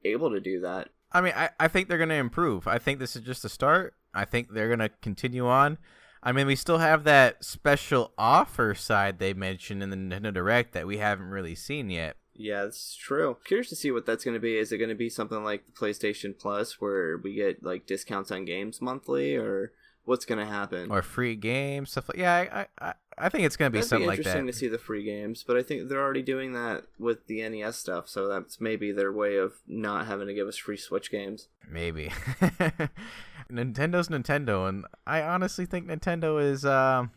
able 0.03 0.31
to 0.31 0.39
do 0.39 0.61
that. 0.61 0.89
I 1.11 1.21
mean, 1.21 1.33
I, 1.35 1.49
I 1.59 1.67
think 1.67 1.87
they're 1.87 1.97
going 1.97 2.09
to 2.09 2.15
improve. 2.15 2.67
I 2.67 2.77
think 2.77 2.99
this 2.99 3.15
is 3.15 3.23
just 3.23 3.43
a 3.43 3.49
start. 3.49 3.95
I 4.13 4.25
think 4.25 4.51
they're 4.51 4.67
going 4.67 4.79
to 4.79 4.89
continue 5.01 5.47
on. 5.47 5.77
I 6.21 6.31
mean, 6.33 6.47
we 6.47 6.55
still 6.55 6.79
have 6.79 7.03
that 7.05 7.43
special 7.43 8.13
offer 8.17 8.75
side 8.75 9.19
they 9.19 9.33
mentioned 9.33 9.81
in 9.81 9.89
the 9.89 9.95
Nintendo 9.95 10.33
Direct 10.33 10.73
that 10.73 10.85
we 10.85 10.97
haven't 10.97 11.29
really 11.29 11.55
seen 11.55 11.89
yet. 11.89 12.17
Yeah, 12.39 12.63
that's 12.63 12.95
true. 12.95 13.35
Curious 13.43 13.67
to 13.67 13.75
see 13.75 13.91
what 13.91 14.05
that's 14.05 14.23
going 14.23 14.33
to 14.33 14.39
be. 14.39 14.57
Is 14.57 14.71
it 14.71 14.77
going 14.77 14.89
to 14.89 14.95
be 14.95 15.09
something 15.09 15.43
like 15.43 15.65
the 15.65 15.73
PlayStation 15.73 16.37
Plus 16.37 16.79
where 16.79 17.17
we 17.17 17.33
get 17.33 17.63
like 17.63 17.85
discounts 17.85 18.31
on 18.31 18.45
games 18.45 18.81
monthly 18.81 19.35
or 19.35 19.73
what's 20.05 20.23
going 20.23 20.39
to 20.39 20.45
happen? 20.45 20.89
Or 20.89 21.01
free 21.01 21.35
games, 21.35 21.91
stuff 21.91 22.07
like 22.07 22.17
Yeah, 22.17 22.33
I 22.33 22.67
I, 22.79 22.93
I 23.17 23.27
think 23.27 23.43
it's 23.43 23.57
going 23.57 23.73
to 23.73 23.77
be 23.77 23.81
something 23.81 24.07
like 24.07 24.19
That'd 24.19 24.31
something 24.31 24.45
be 24.45 24.47
like 24.47 24.47
that. 24.47 24.47
Interesting 24.47 24.47
to 24.47 24.53
see 24.53 24.67
the 24.69 24.83
free 24.83 25.03
games, 25.03 25.43
but 25.45 25.57
I 25.57 25.63
think 25.63 25.89
they're 25.89 26.01
already 26.01 26.21
doing 26.21 26.53
that 26.53 26.85
with 26.97 27.27
the 27.27 27.47
NES 27.47 27.75
stuff, 27.75 28.07
so 28.07 28.29
that's 28.29 28.61
maybe 28.61 28.93
their 28.93 29.11
way 29.11 29.35
of 29.35 29.55
not 29.67 30.07
having 30.07 30.27
to 30.27 30.33
give 30.33 30.47
us 30.47 30.55
free 30.55 30.77
Switch 30.77 31.11
games. 31.11 31.49
Maybe. 31.69 32.09
Nintendo's 33.51 34.07
Nintendo, 34.07 34.69
and 34.69 34.85
I 35.05 35.23
honestly 35.23 35.65
think 35.65 35.87
Nintendo 35.87 36.41
is. 36.41 36.63
Um, 36.63 37.11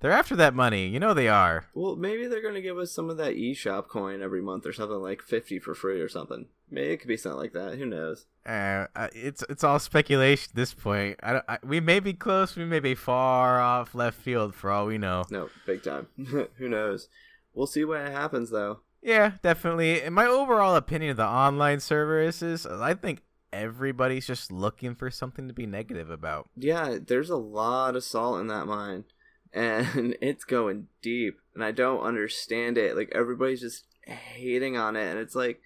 they're 0.00 0.10
after 0.10 0.34
that 0.36 0.54
money. 0.54 0.88
You 0.88 0.98
know 0.98 1.14
they 1.14 1.28
are. 1.28 1.66
Well, 1.74 1.96
maybe 1.96 2.26
they're 2.26 2.42
going 2.42 2.54
to 2.54 2.62
give 2.62 2.78
us 2.78 2.90
some 2.90 3.10
of 3.10 3.18
that 3.18 3.36
eShop 3.36 3.88
coin 3.88 4.22
every 4.22 4.40
month 4.40 4.66
or 4.66 4.72
something 4.72 4.98
like 4.98 5.22
50 5.22 5.58
for 5.58 5.74
free 5.74 6.00
or 6.00 6.08
something. 6.08 6.46
Maybe 6.70 6.92
it 6.92 6.96
could 6.98 7.08
be 7.08 7.16
something 7.16 7.38
like 7.38 7.52
that. 7.52 7.78
Who 7.78 7.86
knows? 7.86 8.26
Uh, 8.46 8.86
it's 9.14 9.44
it's 9.50 9.64
all 9.64 9.78
speculation 9.78 10.50
at 10.52 10.56
this 10.56 10.72
point. 10.72 11.18
I, 11.22 11.32
don't, 11.32 11.44
I, 11.48 11.58
we 11.62 11.80
may 11.80 12.00
be 12.00 12.14
close. 12.14 12.56
We 12.56 12.64
may 12.64 12.80
be 12.80 12.94
far 12.94 13.60
off 13.60 13.94
left 13.94 14.20
field 14.20 14.54
for 14.54 14.70
all 14.70 14.86
we 14.86 14.96
know. 14.96 15.24
No, 15.30 15.50
big 15.66 15.82
time. 15.82 16.06
Who 16.56 16.68
knows? 16.68 17.08
We'll 17.52 17.66
see 17.66 17.84
what 17.84 18.00
happens 18.00 18.50
though. 18.50 18.80
Yeah, 19.02 19.32
definitely. 19.42 20.02
In 20.02 20.12
my 20.12 20.26
overall 20.26 20.76
opinion 20.76 21.10
of 21.10 21.16
the 21.16 21.26
online 21.26 21.80
services, 21.80 22.66
I 22.66 22.94
think 22.94 23.22
everybody's 23.52 24.26
just 24.26 24.52
looking 24.52 24.94
for 24.94 25.10
something 25.10 25.48
to 25.48 25.54
be 25.54 25.66
negative 25.66 26.10
about. 26.10 26.48
Yeah, 26.56 26.98
there's 27.04 27.30
a 27.30 27.36
lot 27.36 27.96
of 27.96 28.04
salt 28.04 28.40
in 28.40 28.46
that 28.48 28.66
mine 28.66 29.04
and 29.52 30.16
it's 30.22 30.44
going 30.44 30.86
deep 31.02 31.38
and 31.54 31.64
i 31.64 31.70
don't 31.70 32.02
understand 32.02 32.78
it. 32.78 32.96
Like 32.96 33.12
everybody's 33.14 33.60
just 33.60 33.86
hating 34.02 34.76
on 34.76 34.96
it 34.96 35.08
and 35.10 35.18
it's 35.18 35.34
like 35.34 35.60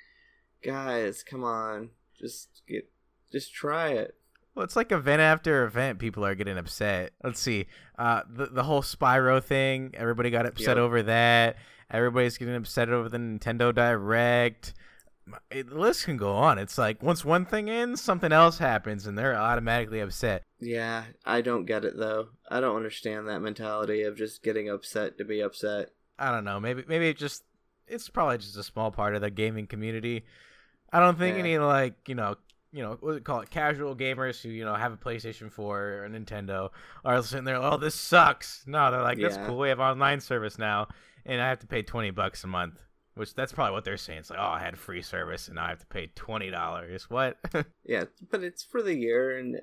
guys 0.62 1.22
come 1.22 1.44
on 1.44 1.90
just 2.18 2.62
get 2.68 2.88
just 3.32 3.52
try 3.52 3.88
it. 3.88 4.14
Well 4.54 4.64
it's 4.64 4.76
like 4.76 4.92
event 4.92 5.20
after 5.20 5.64
event 5.64 5.98
people 5.98 6.24
are 6.24 6.34
getting 6.34 6.58
upset. 6.58 7.12
Let's 7.22 7.40
see 7.40 7.66
uh 7.98 8.22
the, 8.28 8.46
the 8.46 8.64
whole 8.64 8.82
spyro 8.82 9.42
thing 9.42 9.92
everybody 9.94 10.30
got 10.30 10.46
upset 10.46 10.76
yep. 10.76 10.78
over 10.78 11.02
that. 11.02 11.56
Everybody's 11.90 12.38
getting 12.38 12.56
upset 12.56 12.88
over 12.88 13.08
the 13.08 13.18
nintendo 13.18 13.74
direct 13.74 14.74
it, 15.50 15.68
the 15.68 15.78
list 15.78 16.04
can 16.04 16.16
go 16.16 16.32
on. 16.32 16.58
It's 16.58 16.78
like 16.78 17.02
once 17.02 17.24
one 17.24 17.44
thing 17.46 17.70
ends, 17.70 18.00
something 18.00 18.32
else 18.32 18.58
happens, 18.58 19.06
and 19.06 19.16
they're 19.16 19.36
automatically 19.36 20.00
upset. 20.00 20.42
Yeah, 20.60 21.04
I 21.24 21.40
don't 21.40 21.64
get 21.64 21.84
it 21.84 21.96
though. 21.96 22.28
I 22.48 22.60
don't 22.60 22.76
understand 22.76 23.28
that 23.28 23.40
mentality 23.40 24.02
of 24.02 24.16
just 24.16 24.42
getting 24.42 24.68
upset 24.68 25.18
to 25.18 25.24
be 25.24 25.40
upset. 25.40 25.90
I 26.18 26.30
don't 26.30 26.44
know. 26.44 26.60
Maybe 26.60 26.84
maybe 26.86 27.08
it 27.08 27.18
just 27.18 27.44
it's 27.86 28.08
probably 28.08 28.38
just 28.38 28.56
a 28.56 28.62
small 28.62 28.90
part 28.90 29.14
of 29.14 29.20
the 29.20 29.30
gaming 29.30 29.66
community. 29.66 30.24
I 30.92 31.00
don't 31.00 31.18
think 31.18 31.36
yeah. 31.36 31.42
any 31.42 31.58
like 31.58 31.94
you 32.06 32.14
know 32.14 32.36
you 32.72 32.82
know 32.82 32.96
what 33.00 33.14
do 33.14 33.20
call 33.20 33.40
it 33.40 33.50
casual 33.50 33.96
gamers 33.96 34.42
who 34.42 34.48
you 34.48 34.64
know 34.64 34.74
have 34.74 34.92
a 34.92 34.96
PlayStation 34.96 35.50
4 35.50 35.80
or 35.80 36.04
a 36.04 36.08
Nintendo 36.08 36.70
are 37.04 37.22
sitting 37.22 37.44
there. 37.44 37.56
Oh, 37.56 37.76
this 37.76 37.94
sucks. 37.94 38.64
No, 38.66 38.90
they're 38.90 39.02
like 39.02 39.18
that's 39.18 39.36
yeah. 39.36 39.46
cool. 39.46 39.58
We 39.58 39.68
have 39.68 39.80
online 39.80 40.20
service 40.20 40.58
now, 40.58 40.88
and 41.24 41.40
I 41.40 41.48
have 41.48 41.60
to 41.60 41.66
pay 41.66 41.82
twenty 41.82 42.10
bucks 42.10 42.44
a 42.44 42.48
month. 42.48 42.78
Which 43.14 43.34
that's 43.34 43.52
probably 43.52 43.72
what 43.72 43.84
they're 43.84 43.96
saying. 43.96 44.20
It's 44.20 44.30
like, 44.30 44.40
oh, 44.40 44.42
I 44.42 44.60
had 44.60 44.76
free 44.76 45.00
service 45.00 45.46
and 45.46 45.54
now 45.54 45.66
I 45.66 45.68
have 45.68 45.78
to 45.78 45.86
pay 45.86 46.08
twenty 46.14 46.50
dollars. 46.50 47.08
What? 47.08 47.38
yeah, 47.84 48.04
but 48.30 48.42
it's 48.42 48.64
for 48.64 48.82
the 48.82 48.94
year, 48.94 49.38
and 49.38 49.60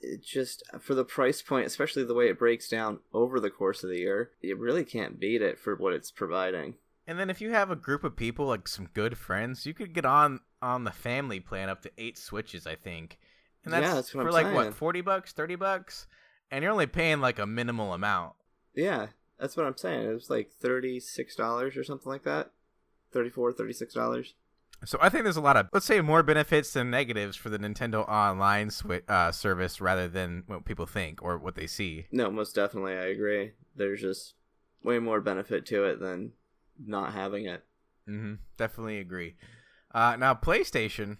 it 0.00 0.22
just 0.22 0.62
for 0.80 0.94
the 0.94 1.04
price 1.04 1.40
point, 1.40 1.66
especially 1.66 2.04
the 2.04 2.14
way 2.14 2.28
it 2.28 2.38
breaks 2.38 2.68
down 2.68 3.00
over 3.14 3.40
the 3.40 3.50
course 3.50 3.82
of 3.82 3.88
the 3.88 3.98
year, 3.98 4.32
you 4.42 4.54
really 4.56 4.84
can't 4.84 5.18
beat 5.18 5.40
it 5.40 5.58
for 5.58 5.76
what 5.76 5.94
it's 5.94 6.10
providing. 6.10 6.74
And 7.06 7.18
then 7.18 7.30
if 7.30 7.40
you 7.40 7.50
have 7.50 7.70
a 7.70 7.76
group 7.76 8.04
of 8.04 8.16
people, 8.16 8.46
like 8.46 8.68
some 8.68 8.88
good 8.92 9.16
friends, 9.16 9.64
you 9.64 9.72
could 9.72 9.94
get 9.94 10.04
on 10.04 10.40
on 10.60 10.84
the 10.84 10.92
family 10.92 11.40
plan 11.40 11.70
up 11.70 11.80
to 11.82 11.90
eight 11.96 12.18
switches, 12.18 12.66
I 12.66 12.74
think. 12.74 13.18
And 13.64 13.72
that's, 13.72 13.86
yeah, 13.86 13.94
that's 13.94 14.10
for 14.10 14.30
like 14.30 14.44
saying. 14.44 14.54
what 14.54 14.74
forty 14.74 15.00
bucks, 15.00 15.32
thirty 15.32 15.56
bucks, 15.56 16.06
and 16.50 16.62
you're 16.62 16.72
only 16.72 16.86
paying 16.86 17.20
like 17.20 17.38
a 17.38 17.46
minimal 17.46 17.94
amount. 17.94 18.34
Yeah, 18.74 19.08
that's 19.40 19.56
what 19.56 19.66
I'm 19.66 19.76
saying. 19.76 20.08
It 20.08 20.14
was 20.14 20.30
like 20.30 20.50
$36 20.62 21.76
or 21.76 21.84
something 21.84 22.10
like 22.10 22.24
that. 22.24 22.50
34 23.12 23.52
$36. 23.52 24.32
So 24.86 24.98
I 25.02 25.10
think 25.10 25.24
there's 25.24 25.36
a 25.36 25.42
lot 25.42 25.56
of 25.58 25.68
let's 25.72 25.84
say 25.86 26.00
more 26.00 26.22
benefits 26.22 26.72
than 26.72 26.90
negatives 26.90 27.36
for 27.36 27.50
the 27.50 27.58
Nintendo 27.58 28.08
Online 28.08 28.68
swi- 28.68 29.08
uh, 29.08 29.30
service 29.30 29.80
rather 29.80 30.08
than 30.08 30.44
what 30.46 30.64
people 30.64 30.86
think 30.86 31.22
or 31.22 31.36
what 31.36 31.54
they 31.54 31.66
see. 31.66 32.06
No, 32.10 32.30
most 32.30 32.54
definitely, 32.54 32.92
I 32.94 33.06
agree. 33.06 33.52
There's 33.76 34.00
just 34.00 34.34
way 34.82 34.98
more 34.98 35.20
benefit 35.20 35.66
to 35.66 35.84
it 35.84 36.00
than 36.00 36.32
not 36.82 37.12
having 37.12 37.44
it. 37.44 37.62
Mm-hmm. 38.08 38.34
Definitely 38.56 38.98
agree. 39.00 39.36
Uh, 39.94 40.16
now 40.18 40.32
PlayStation, 40.34 41.18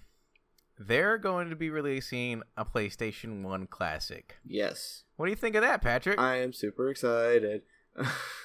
they're 0.78 1.18
going 1.18 1.50
to 1.50 1.56
be 1.56 1.68
releasing 1.68 2.42
a 2.56 2.64
PlayStation 2.64 3.42
One 3.42 3.66
Classic. 3.66 4.36
Yes, 4.44 5.04
What 5.16 5.26
do 5.26 5.30
you 5.30 5.36
think 5.36 5.54
of 5.56 5.62
that, 5.62 5.82
Patrick? 5.82 6.18
I 6.18 6.36
am 6.36 6.54
super 6.54 6.88
excited. 6.88 7.62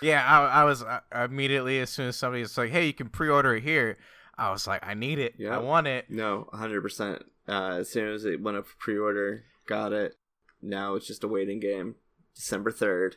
Yeah, 0.02 0.24
I, 0.26 0.62
I 0.62 0.64
was 0.64 0.84
uh, 0.84 1.00
immediately 1.14 1.80
as 1.80 1.90
soon 1.90 2.08
as 2.08 2.16
somebody 2.18 2.42
was 2.42 2.58
like, 2.58 2.72
"Hey, 2.72 2.88
you 2.88 2.94
can 2.94 3.10
pre-order 3.10 3.56
it 3.56 3.64
here," 3.64 3.98
I 4.38 4.52
was 4.52 4.68
like, 4.68 4.86
"I 4.86 4.94
need 4.94 5.20
it. 5.20 5.36
Yeah. 5.38 5.56
I 5.56 5.60
want 5.60 5.88
it." 5.88 6.10
no, 6.10 6.50
100%. 6.54 7.22
Uh, 7.48 7.78
as 7.80 7.90
soon 7.90 8.14
as 8.14 8.26
it 8.26 8.42
went 8.42 8.58
up 8.58 8.66
for 8.66 8.76
pre-order, 8.80 9.44
got 9.68 9.94
it. 9.94 10.16
Now 10.62 10.96
it's 10.96 11.08
just 11.08 11.24
a 11.24 11.28
waiting 11.28 11.60
game. 11.60 11.96
December 12.36 12.72
3rd. 12.72 13.14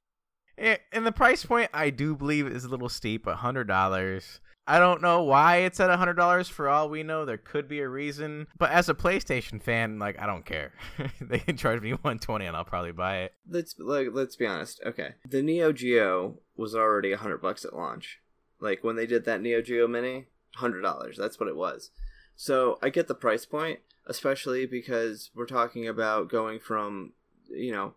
Eh, 0.59 0.77
And 0.93 1.07
the 1.07 1.13
price 1.13 1.45
point, 1.45 1.71
I 1.73 1.91
do 1.91 2.15
believe, 2.15 2.47
is 2.47 2.65
a 2.65 2.69
little 2.69 2.89
steep, 2.89 3.27
A 3.27 3.37
hundred 3.37 3.69
dollars. 3.69 4.41
I 4.69 4.79
don't 4.79 5.01
know 5.01 5.23
why 5.23 5.59
it's 5.59 5.81
at 5.81 5.91
hundred 5.91 6.15
dollars. 6.15 6.47
For 6.47 6.69
all 6.69 6.91
we 6.91 7.03
know, 7.03 7.25
there 7.25 7.39
could 7.39 7.69
be 7.69 7.81
a 7.81 7.89
reason. 7.89 8.47
But 8.59 8.71
as 8.71 8.91
a 8.91 8.95
PlayStation 8.95 9.63
fan, 9.63 9.99
like 9.99 10.21
I 10.21 10.27
don't 10.27 10.45
care. 10.45 10.73
they 11.23 11.39
can 11.39 11.57
charge 11.57 11.81
me 11.81 11.93
one 11.93 12.19
twenty, 12.19 12.45
and 12.45 12.55
I'll 12.55 12.67
probably 12.67 12.93
buy 12.93 13.21
it. 13.21 13.35
Let's 13.49 13.75
like 13.79 14.09
let's 14.13 14.37
be 14.37 14.47
honest. 14.47 14.81
Okay, 14.85 15.15
the 15.27 15.43
Neo 15.43 15.73
Geo 15.73 16.41
was 16.55 16.75
already 16.75 17.11
100 17.11 17.39
bucks 17.39 17.65
at 17.65 17.75
launch. 17.75 18.19
Like 18.61 18.85
when 18.85 18.97
they 18.97 19.07
did 19.07 19.25
that 19.25 19.41
Neo 19.41 19.63
Geo 19.63 19.89
Mini, 19.89 20.27
hundred 20.57 20.83
dollars. 20.83 21.17
That's 21.17 21.41
what 21.41 21.49
it 21.49 21.57
was. 21.57 21.91
So 22.37 22.79
I 22.83 22.91
get 22.91 23.09
the 23.09 23.15
price 23.15 23.47
point, 23.47 23.79
especially 24.07 24.67
because 24.67 25.31
we're 25.35 25.47
talking 25.47 25.89
about 25.89 26.29
going 26.29 26.61
from 26.61 27.15
you 27.49 27.73
know 27.73 27.95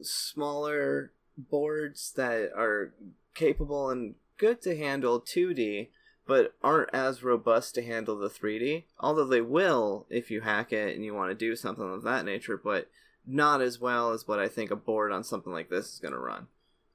smaller 0.00 1.12
boards 1.36 2.12
that 2.16 2.52
are 2.56 2.94
capable 3.34 3.90
and 3.90 4.14
good 4.38 4.60
to 4.62 4.76
handle 4.76 5.20
2D, 5.20 5.88
but 6.26 6.54
aren't 6.62 6.90
as 6.92 7.22
robust 7.22 7.74
to 7.74 7.82
handle 7.82 8.16
the 8.18 8.28
3D. 8.28 8.84
Although 8.98 9.26
they 9.26 9.40
will 9.40 10.06
if 10.10 10.30
you 10.30 10.40
hack 10.42 10.72
it 10.72 10.94
and 10.96 11.04
you 11.04 11.14
want 11.14 11.30
to 11.30 11.34
do 11.34 11.54
something 11.56 11.92
of 11.92 12.02
that 12.02 12.24
nature, 12.24 12.56
but 12.62 12.88
not 13.26 13.60
as 13.60 13.80
well 13.80 14.10
as 14.12 14.28
what 14.28 14.38
I 14.38 14.48
think 14.48 14.70
a 14.70 14.76
board 14.76 15.12
on 15.12 15.24
something 15.24 15.52
like 15.52 15.70
this 15.70 15.94
is 15.94 15.98
going 15.98 16.12
to 16.14 16.18
run. 16.20 16.46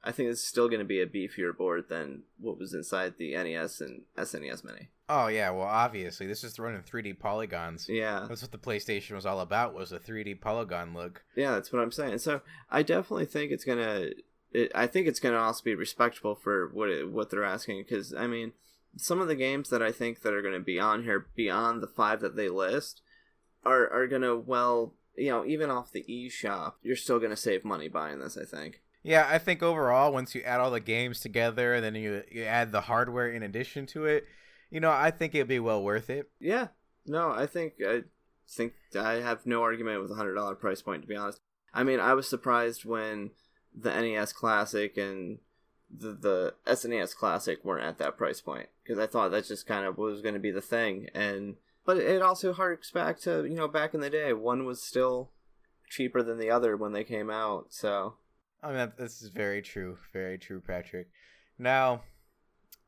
I 0.02 0.12
think 0.14 0.30
it's 0.30 0.44
still 0.44 0.70
going 0.70 0.80
to 0.80 0.86
be 0.86 1.02
a 1.02 1.06
beefier 1.08 1.56
board 1.56 1.90
than 1.90 2.24
what 2.40 2.58
was 2.58 2.74
inside 2.74 3.16
the 3.18 3.34
NES 3.36 3.82
and 3.82 4.04
SNES 4.18 4.64
Mini. 4.64 4.88
Oh 5.10 5.28
yeah, 5.28 5.50
well 5.50 5.66
obviously 5.66 6.26
this 6.28 6.44
is 6.44 6.58
running 6.60 6.84
3D 6.84 7.20
polygons. 7.20 7.88
Yeah, 7.90 8.26
That's 8.30 8.42
what 8.44 8.52
the 8.52 8.58
PlayStation 8.60 9.16
was 9.16 9.26
all 9.26 9.42
about 9.42 9.74
was 9.74 9.92
a 9.92 10.00
3D 10.00 10.40
polygon 10.40 10.94
look. 10.94 11.24
yeah, 11.36 11.52
that's 11.52 11.74
what 11.74 11.82
I'm 11.82 11.92
saying. 11.92 12.20
So 12.20 12.42
I 12.72 12.84
definitely 12.84 13.26
think 13.26 13.52
it's 13.52 13.66
gonna. 13.66 14.10
It, 14.52 14.72
I 14.74 14.88
think 14.88 15.08
it's 15.08 15.20
gonna 15.20 15.38
also 15.38 15.64
be 15.64 15.76
respectable 15.76 16.36
for 16.36 16.70
what 16.74 16.90
it, 16.90 17.10
what 17.10 17.30
they're 17.30 17.44
asking 17.44 17.84
because 17.84 18.14
I 18.14 18.28
mean, 18.28 18.54
some 18.98 19.22
of 19.22 19.28
the 19.28 19.36
games 19.36 19.70
that 19.70 19.84
I 19.84 19.92
think 19.92 20.22
that 20.22 20.34
are 20.34 20.42
gonna 20.42 20.60
be 20.60 20.80
on 20.80 21.04
here 21.04 21.28
beyond 21.36 21.82
the 21.82 21.88
five 21.88 22.22
that 22.22 22.36
they 22.36 22.50
list 22.50 23.02
are 23.64 23.90
are 23.92 24.08
gonna 24.08 24.36
well, 24.36 24.96
you 25.16 25.30
know, 25.30 25.46
even 25.46 25.70
off 25.70 25.92
the 25.92 26.04
eShop, 26.10 26.74
you're 26.82 26.96
still 26.96 27.20
gonna 27.20 27.36
save 27.36 27.64
money 27.64 27.88
buying 27.88 28.20
this. 28.20 28.38
I 28.38 28.46
think. 28.46 28.82
Yeah, 29.04 29.28
I 29.30 29.38
think 29.38 29.64
overall, 29.64 30.12
once 30.12 30.36
you 30.36 30.42
add 30.42 30.60
all 30.60 30.72
the 30.72 30.80
games 30.80 31.20
together 31.20 31.76
and 31.76 31.84
then 31.84 31.96
you 31.96 32.24
you 32.32 32.44
add 32.44 32.72
the 32.72 32.82
hardware 32.82 33.30
in 33.30 33.44
addition 33.44 33.86
to 33.88 34.06
it, 34.06 34.26
you 34.70 34.80
know, 34.80 34.92
I 34.92 35.12
think 35.12 35.36
it'd 35.36 35.48
be 35.48 35.60
well 35.60 35.84
worth 35.84 36.10
it. 36.10 36.30
Yeah. 36.40 36.68
No, 37.06 37.32
I 37.32 37.46
think 37.46 37.74
I 37.86 38.04
think 38.48 38.74
I 39.00 39.14
have 39.14 39.46
no 39.46 39.62
argument 39.64 40.02
with 40.02 40.12
a 40.12 40.16
hundred 40.16 40.36
dollar 40.36 40.56
price 40.56 40.82
point. 40.82 41.02
To 41.04 41.08
be 41.08 41.16
honest, 41.16 41.40
I 41.74 41.84
mean, 41.84 42.00
I 42.00 42.14
was 42.14 42.28
surprised 42.28 42.86
when 42.86 43.32
the 43.76 43.90
NES 43.90 44.34
Classic 44.34 44.98
and 44.98 45.40
the 45.90 46.12
the 46.12 46.54
SNES 46.68 47.16
Classic 47.16 47.64
weren't 47.64 47.86
at 47.86 47.98
that 47.98 48.18
price 48.18 48.42
point 48.42 48.70
because 48.84 49.00
I 49.00 49.08
thought 49.08 49.32
that 49.32 49.48
just 49.48 49.68
kind 49.68 49.86
of 49.86 49.98
was 49.98 50.22
going 50.22 50.36
to 50.36 50.40
be 50.40 50.52
the 50.52 50.62
thing. 50.62 51.10
And 51.14 51.56
but 51.86 51.98
it 51.98 52.22
also 52.22 52.54
harks 52.54 52.92
back 52.92 53.20
to 53.22 53.46
you 53.46 53.56
know 53.56 53.68
back 53.68 53.94
in 53.94 54.02
the 54.02 54.10
day, 54.10 54.34
one 54.34 54.66
was 54.66 54.82
still 54.82 55.32
cheaper 55.90 56.22
than 56.22 56.38
the 56.38 56.52
other 56.52 56.78
when 56.78 56.94
they 56.94 57.04
came 57.04 57.30
out. 57.30 57.68
So 57.70 58.16
I 58.62 58.72
mean, 58.72 58.92
this 58.98 59.22
is 59.22 59.30
very 59.30 59.62
true, 59.62 59.98
very 60.14 60.38
true, 60.38 60.62
Patrick. 60.62 61.08
Now, 61.58 62.02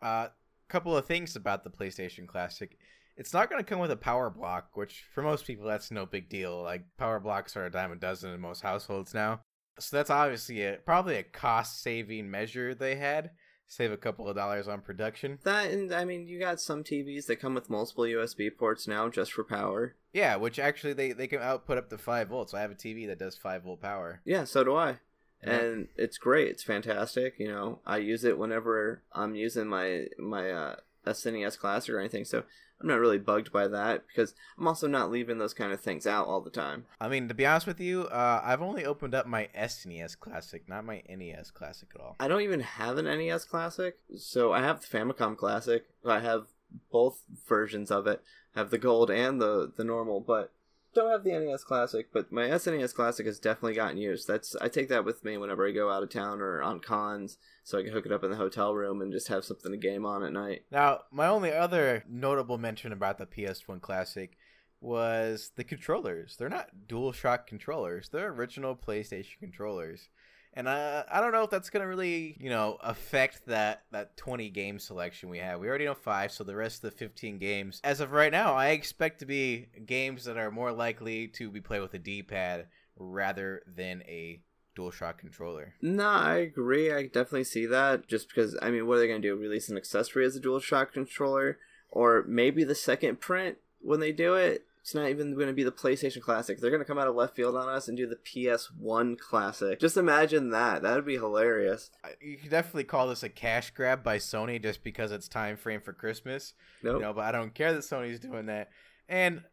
a 0.02 0.06
uh, 0.06 0.28
couple 0.70 0.96
of 0.96 1.06
things 1.06 1.36
about 1.36 1.64
the 1.64 1.70
PlayStation 1.70 2.28
Classic. 2.28 2.78
It's 3.18 3.34
not 3.34 3.50
going 3.50 3.64
to 3.64 3.70
come 3.70 3.80
with 3.80 3.92
a 3.92 3.98
power 3.98 4.30
block, 4.30 4.70
which 4.74 5.04
for 5.14 5.22
most 5.22 5.46
people 5.46 5.66
that's 5.66 5.92
no 5.92 6.06
big 6.06 6.30
deal. 6.30 6.62
Like 6.62 6.84
power 6.98 7.20
blocks 7.20 7.58
are 7.58 7.66
a 7.66 7.72
dime 7.72 7.92
a 7.92 7.96
dozen 7.96 8.32
in 8.32 8.40
most 8.40 8.62
households 8.62 9.14
now. 9.14 9.42
So 9.80 9.96
that's 9.98 10.10
obviously 10.10 10.64
a 10.64 10.78
probably 10.86 11.16
a 11.16 11.24
cost 11.24 11.82
saving 11.82 12.30
measure 12.30 12.74
they 12.76 12.96
had. 12.96 13.32
Save 13.68 13.94
a 13.94 13.98
couple 13.98 14.28
of 14.28 14.36
dollars 14.36 14.68
on 14.68 14.82
production. 14.82 15.40
that 15.46 15.72
and 15.72 15.94
I 15.94 16.04
mean, 16.04 16.28
you 16.28 16.40
got 16.40 16.60
some 16.60 16.84
TVs 16.84 17.28
that 17.28 17.40
come 17.40 17.54
with 17.54 17.70
multiple 17.70 18.04
USB 18.04 18.50
ports 18.56 18.86
now 18.86 19.08
just 19.08 19.32
for 19.32 19.46
power. 19.46 19.96
Yeah, 20.12 20.36
which 20.36 20.60
actually 20.60 20.92
they, 20.92 21.14
they 21.14 21.28
can 21.28 21.42
output 21.42 21.78
up 21.78 21.90
to 21.90 21.98
five 21.98 22.28
volts. 22.28 22.54
I 22.54 22.60
have 22.60 22.72
a 22.72 22.76
TV 22.76 23.08
that 23.08 23.20
does 23.20 23.38
five 23.38 23.64
volt 23.64 23.82
power. 23.82 24.20
Yeah, 24.26 24.44
so 24.44 24.66
do 24.66 24.76
I. 24.76 24.98
Yeah. 25.42 25.54
and 25.54 25.88
it's 25.96 26.18
great. 26.18 26.50
It's 26.50 26.64
fantastic. 26.64 27.36
You 27.40 27.48
know, 27.48 27.80
I 27.86 27.98
use 27.98 28.26
it 28.26 28.38
whenever 28.38 29.04
I'm 29.14 29.36
using 29.36 29.68
my 29.68 30.08
my 30.20 30.52
uh, 30.52 30.76
SNES 31.08 31.58
Classic 31.58 31.94
or 31.94 32.00
anything. 32.00 32.26
So 32.26 32.44
I'm 32.82 32.88
not 32.88 33.00
really 33.00 33.20
bugged 33.20 33.52
by 33.52 33.68
that 33.68 34.06
because 34.08 34.34
I'm 34.58 34.68
also 34.68 34.88
not 34.88 35.12
leaving 35.12 35.38
those 35.38 35.54
kind 35.54 35.72
of 35.72 35.82
things 35.82 36.08
out 36.08 36.28
all 36.28 36.42
the 36.42 36.50
time. 36.50 36.86
I 37.00 37.08
mean, 37.08 37.28
to 37.28 37.34
be 37.34 37.46
honest 37.46 37.68
with 37.68 37.80
you, 37.80 38.04
uh, 38.04 38.42
I've 38.44 38.62
only 38.62 38.86
opened 38.86 39.14
up 39.14 39.28
my 39.28 39.50
SNES 39.56 40.20
Classic, 40.20 40.68
not 40.68 40.86
my 40.86 41.04
NES 41.08 41.52
Classic 41.52 41.90
at 41.94 42.02
all. 42.02 42.16
I 42.20 42.28
don't 42.28 42.42
even 42.42 42.62
have 42.62 42.98
an 42.98 43.06
NES 43.06 43.46
Classic, 43.46 43.98
so 44.18 44.52
I 44.52 44.62
have 44.62 44.82
the 44.82 44.88
Famicom 44.88 45.38
Classic. 45.38 45.86
I 46.06 46.20
have 46.20 46.48
both 46.92 47.24
versions 47.48 47.92
of 47.92 48.08
it. 48.08 48.22
I 48.56 48.60
have 48.60 48.70
the 48.72 48.78
gold 48.78 49.10
and 49.10 49.42
the 49.42 49.72
the 49.76 49.84
normal, 49.84 50.20
but 50.20 50.52
don't 50.94 51.12
have 51.12 51.24
the 51.24 51.32
NES 51.32 51.64
Classic. 51.64 52.08
But 52.12 52.32
my 52.32 52.44
SNES 52.44 52.94
Classic 52.94 53.26
has 53.26 53.40
definitely 53.40 53.76
gotten 53.76 53.98
used. 53.98 54.28
That's 54.28 54.56
I 54.62 54.68
take 54.68 54.90
that 54.90 55.06
with 55.06 55.24
me 55.24 55.38
whenever 55.38 55.68
I 55.68 55.72
go 55.72 55.92
out 55.92 56.04
of 56.04 56.10
town 56.10 56.42
or 56.42 56.62
on 56.62 56.80
cons, 56.80 57.38
so 57.64 57.78
I 57.78 57.84
can 57.84 57.94
hook 57.94 58.06
it 58.06 58.12
up 58.12 58.24
in 58.24 58.32
the 58.32 58.38
hotel 58.38 58.74
room 58.74 59.02
and 59.02 59.12
just 59.12 59.28
have 59.30 59.46
something 59.46 59.72
to 59.72 59.78
game 59.78 60.06
on 60.06 60.24
at 60.24 60.34
night. 60.34 60.66
Now, 60.72 61.02
my 61.12 61.28
only 61.28 61.52
other 61.52 62.04
notable 62.10 62.58
mention 62.58 62.92
about 62.92 63.18
the 63.18 63.26
PS1 63.26 63.82
Classic 63.82 64.38
was 64.80 65.52
the 65.56 65.64
controllers. 65.64 66.36
They're 66.38 66.50
not 66.50 66.70
DualShock 66.88 67.46
controllers. 67.46 68.10
They're 68.10 68.32
original 68.32 68.76
PlayStation 68.76 69.40
controllers. 69.40 70.10
And 70.54 70.68
uh, 70.68 71.04
I 71.10 71.22
don't 71.22 71.32
know 71.32 71.44
if 71.44 71.50
that's 71.50 71.70
gonna 71.70 71.88
really, 71.88 72.36
you 72.40 72.50
know, 72.50 72.78
affect 72.82 73.46
that 73.48 73.84
that 73.92 74.18
20 74.18 74.50
game 74.50 74.80
selection 74.80 75.30
we 75.30 75.40
have. 75.40 75.60
We 75.60 75.70
already 75.70 75.86
know 75.86 75.94
five, 75.94 76.32
so 76.32 76.44
the 76.44 76.56
rest 76.56 76.84
of 76.84 76.92
the 76.92 76.98
15 76.98 77.38
games, 77.38 77.80
as 77.84 78.02
of 78.02 78.12
right 78.12 78.32
now, 78.32 78.54
I 78.54 78.70
expect 78.70 79.20
to 79.20 79.26
be 79.26 79.68
games 79.86 80.26
that 80.26 80.38
are 80.38 80.52
more 80.52 80.72
likely 80.72 81.28
to 81.30 81.50
be 81.50 81.62
played 81.62 81.82
with 81.82 81.94
a 81.94 82.00
D-pad 82.00 82.68
rather 82.98 83.64
than 83.66 84.04
a 84.04 84.42
DualShock 84.78 85.18
controller. 85.18 85.74
No, 85.82 86.08
I 86.08 86.36
agree. 86.36 86.94
I 86.94 87.04
definitely 87.04 87.44
see 87.44 87.66
that. 87.68 88.08
Just 88.08 88.30
because, 88.30 88.58
I 88.62 88.72
mean, 88.72 88.88
what 88.88 88.98
are 88.98 89.00
they 89.02 89.08
to 89.08 89.20
do? 89.20 89.36
Release 89.36 89.70
an 89.70 89.78
accessory 89.78 90.26
as 90.26 90.36
a 90.36 90.42
DualShock 90.42 90.92
controller? 90.94 91.58
Or 91.90 92.24
maybe 92.28 92.64
the 92.64 92.76
second 92.76 93.20
print 93.20 93.58
when 93.82 94.00
they 94.00 94.12
do 94.12 94.36
it? 94.36 94.66
It's 94.82 94.96
not 94.96 95.10
even 95.10 95.36
going 95.36 95.48
to 95.48 95.54
be 95.54 95.64
the 95.64 95.72
PlayStation 95.72 96.22
Classic. 96.22 96.60
They're 96.60 96.72
going 96.72 96.82
to 96.82 96.88
come 96.88 96.98
out 96.98 97.08
of 97.08 97.16
left 97.16 97.36
field 97.36 97.56
on 97.56 97.70
us 97.70 97.88
and 97.88 97.96
do 97.96 98.08
the 98.08 98.16
PS1 98.16 99.20
Classic. 99.20 99.80
Just 99.80 99.96
imagine 99.96 100.50
that. 100.50 100.82
That 100.82 100.96
would 100.96 101.06
be 101.06 101.18
hilarious. 101.18 101.92
You 102.20 102.38
could 102.38 102.50
definitely 102.50 102.86
call 102.86 103.08
this 103.08 103.22
a 103.22 103.30
cash 103.30 103.70
grab 103.72 104.04
by 104.04 104.18
Sony 104.18 104.62
just 104.62 104.84
because 104.84 105.12
it's 105.12 105.28
time 105.28 105.56
frame 105.56 105.82
for 105.82 105.94
Christmas. 105.94 106.56
Nope. 106.82 106.96
You 106.96 107.02
know, 107.02 107.14
but 107.14 107.26
I 107.26 107.32
don't 107.32 107.54
care 107.54 107.74
that 107.74 107.84
Sony's 107.84 108.20
doing 108.20 108.48
that. 108.48 108.70
And 109.08 109.44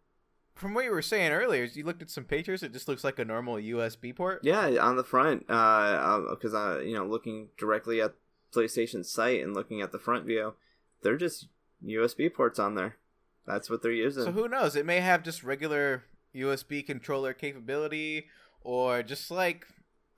from 0.55 0.73
what 0.73 0.85
you 0.85 0.91
were 0.91 1.03
saying 1.03 1.31
earlier, 1.33 1.65
you 1.65 1.85
looked 1.85 2.03
at 2.03 2.11
some 2.11 2.25
pictures. 2.25 2.63
It 2.63 2.73
just 2.73 2.89
looks 2.89 3.05
like 3.05 3.19
a 3.19 3.25
normal 3.25 3.57
USB 3.57 4.17
port. 4.17 4.41
Yeah, 4.43 4.67
on 4.81 4.97
the 4.97 5.05
front, 5.05 5.47
because 5.47 6.55
uh, 6.55 6.59
uh, 6.59 6.79
you 6.79 6.95
know, 6.95 7.07
looking 7.07 7.49
directly 7.59 8.01
at 8.01 8.15
PlayStation 8.53 9.05
site 9.05 9.43
and 9.43 9.55
looking 9.55 9.83
at 9.83 9.93
the 9.93 9.99
front 9.99 10.25
view, 10.25 10.55
they're 11.03 11.17
just 11.17 11.49
USB 11.85 12.33
ports 12.33 12.59
on 12.59 12.75
there. 12.75 12.97
That's 13.49 13.71
what 13.71 13.83
they're 13.83 13.91
using. 13.93 14.25
So 14.25 14.33
who 14.33 14.47
knows? 14.47 14.77
It 14.77 14.87
may 14.87 15.01
have 15.01 15.23
just 15.23 15.43
regular 15.43 16.05
USB 16.35 16.87
controller 16.87 17.33
capability, 17.33 18.27
or 18.61 19.03
just 19.03 19.31
like 19.31 19.67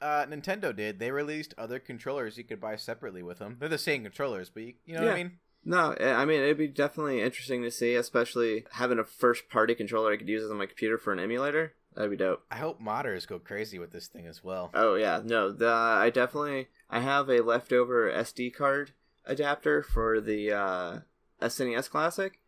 uh, 0.03 0.27
Nintendo 0.27 0.75
did, 0.75 0.99
they 0.99 1.13
released 1.13 1.55
other 1.57 1.79
controllers 1.79 2.37
you 2.37 2.45
could 2.45 2.61
buy 2.61 2.77
separately 2.77 3.23
with 3.23 3.39
them. 3.39 3.57
They're 3.61 3.69
the 3.69 3.79
same 3.79 4.03
controllers, 4.03 4.51
but 4.51 4.65
you, 4.65 4.75
you 4.85 4.95
know 4.97 5.03
what 5.03 5.13
I 5.13 5.17
mean. 5.17 5.39
No, 5.65 5.95
I 6.01 6.25
mean 6.25 6.41
it'd 6.41 6.57
be 6.59 6.69
definitely 6.69 7.21
interesting 7.21 7.63
to 7.63 7.71
see, 7.71 7.95
especially 7.95 8.65
having 8.73 8.99
a 8.99 9.05
first-party 9.05 9.75
controller 9.75 10.13
I 10.13 10.17
could 10.17 10.29
use 10.29 10.51
on 10.51 10.57
my 10.57 10.67
computer 10.67 10.99
for 10.99 11.13
an 11.13 11.21
emulator. 11.21 11.75
That'd 11.95 12.11
be 12.11 12.17
dope. 12.17 12.45
I 12.51 12.57
hope 12.57 12.81
modders 12.81 13.27
go 13.29 13.39
crazy 13.39 13.79
with 13.79 13.93
this 13.93 14.07
thing 14.07 14.27
as 14.27 14.43
well. 14.43 14.71
Oh 14.75 14.95
yeah, 14.95 15.21
no, 15.23 15.53
the 15.53 15.69
I 15.69 16.11
definitely 16.11 16.69
I 16.89 17.01
have 17.01 17.29
a 17.29 17.43
leftover 17.43 18.11
SD 18.11 18.55
card 18.55 18.93
adapter 19.27 19.83
for 19.83 20.21
the 20.21 20.51
uh, 20.53 20.99
SNES 21.43 21.91
Classic, 21.91 22.40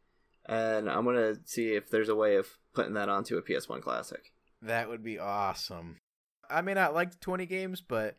and 0.47 0.91
I'm 0.91 1.05
gonna 1.05 1.37
see 1.45 1.75
if 1.75 1.91
there's 1.91 2.09
a 2.09 2.15
way 2.15 2.37
of 2.37 2.49
putting 2.75 2.95
that 2.95 3.09
onto 3.09 3.37
a 3.37 3.43
PS1 3.43 3.83
Classic. 3.83 4.33
That 4.61 4.89
would 4.89 5.03
be 5.03 5.19
awesome. 5.19 5.99
I 6.49 6.61
may 6.61 6.75
not 6.75 6.95
like 6.95 7.13
the 7.13 7.19
20 7.19 7.47
games, 7.47 7.81
but 7.81 8.17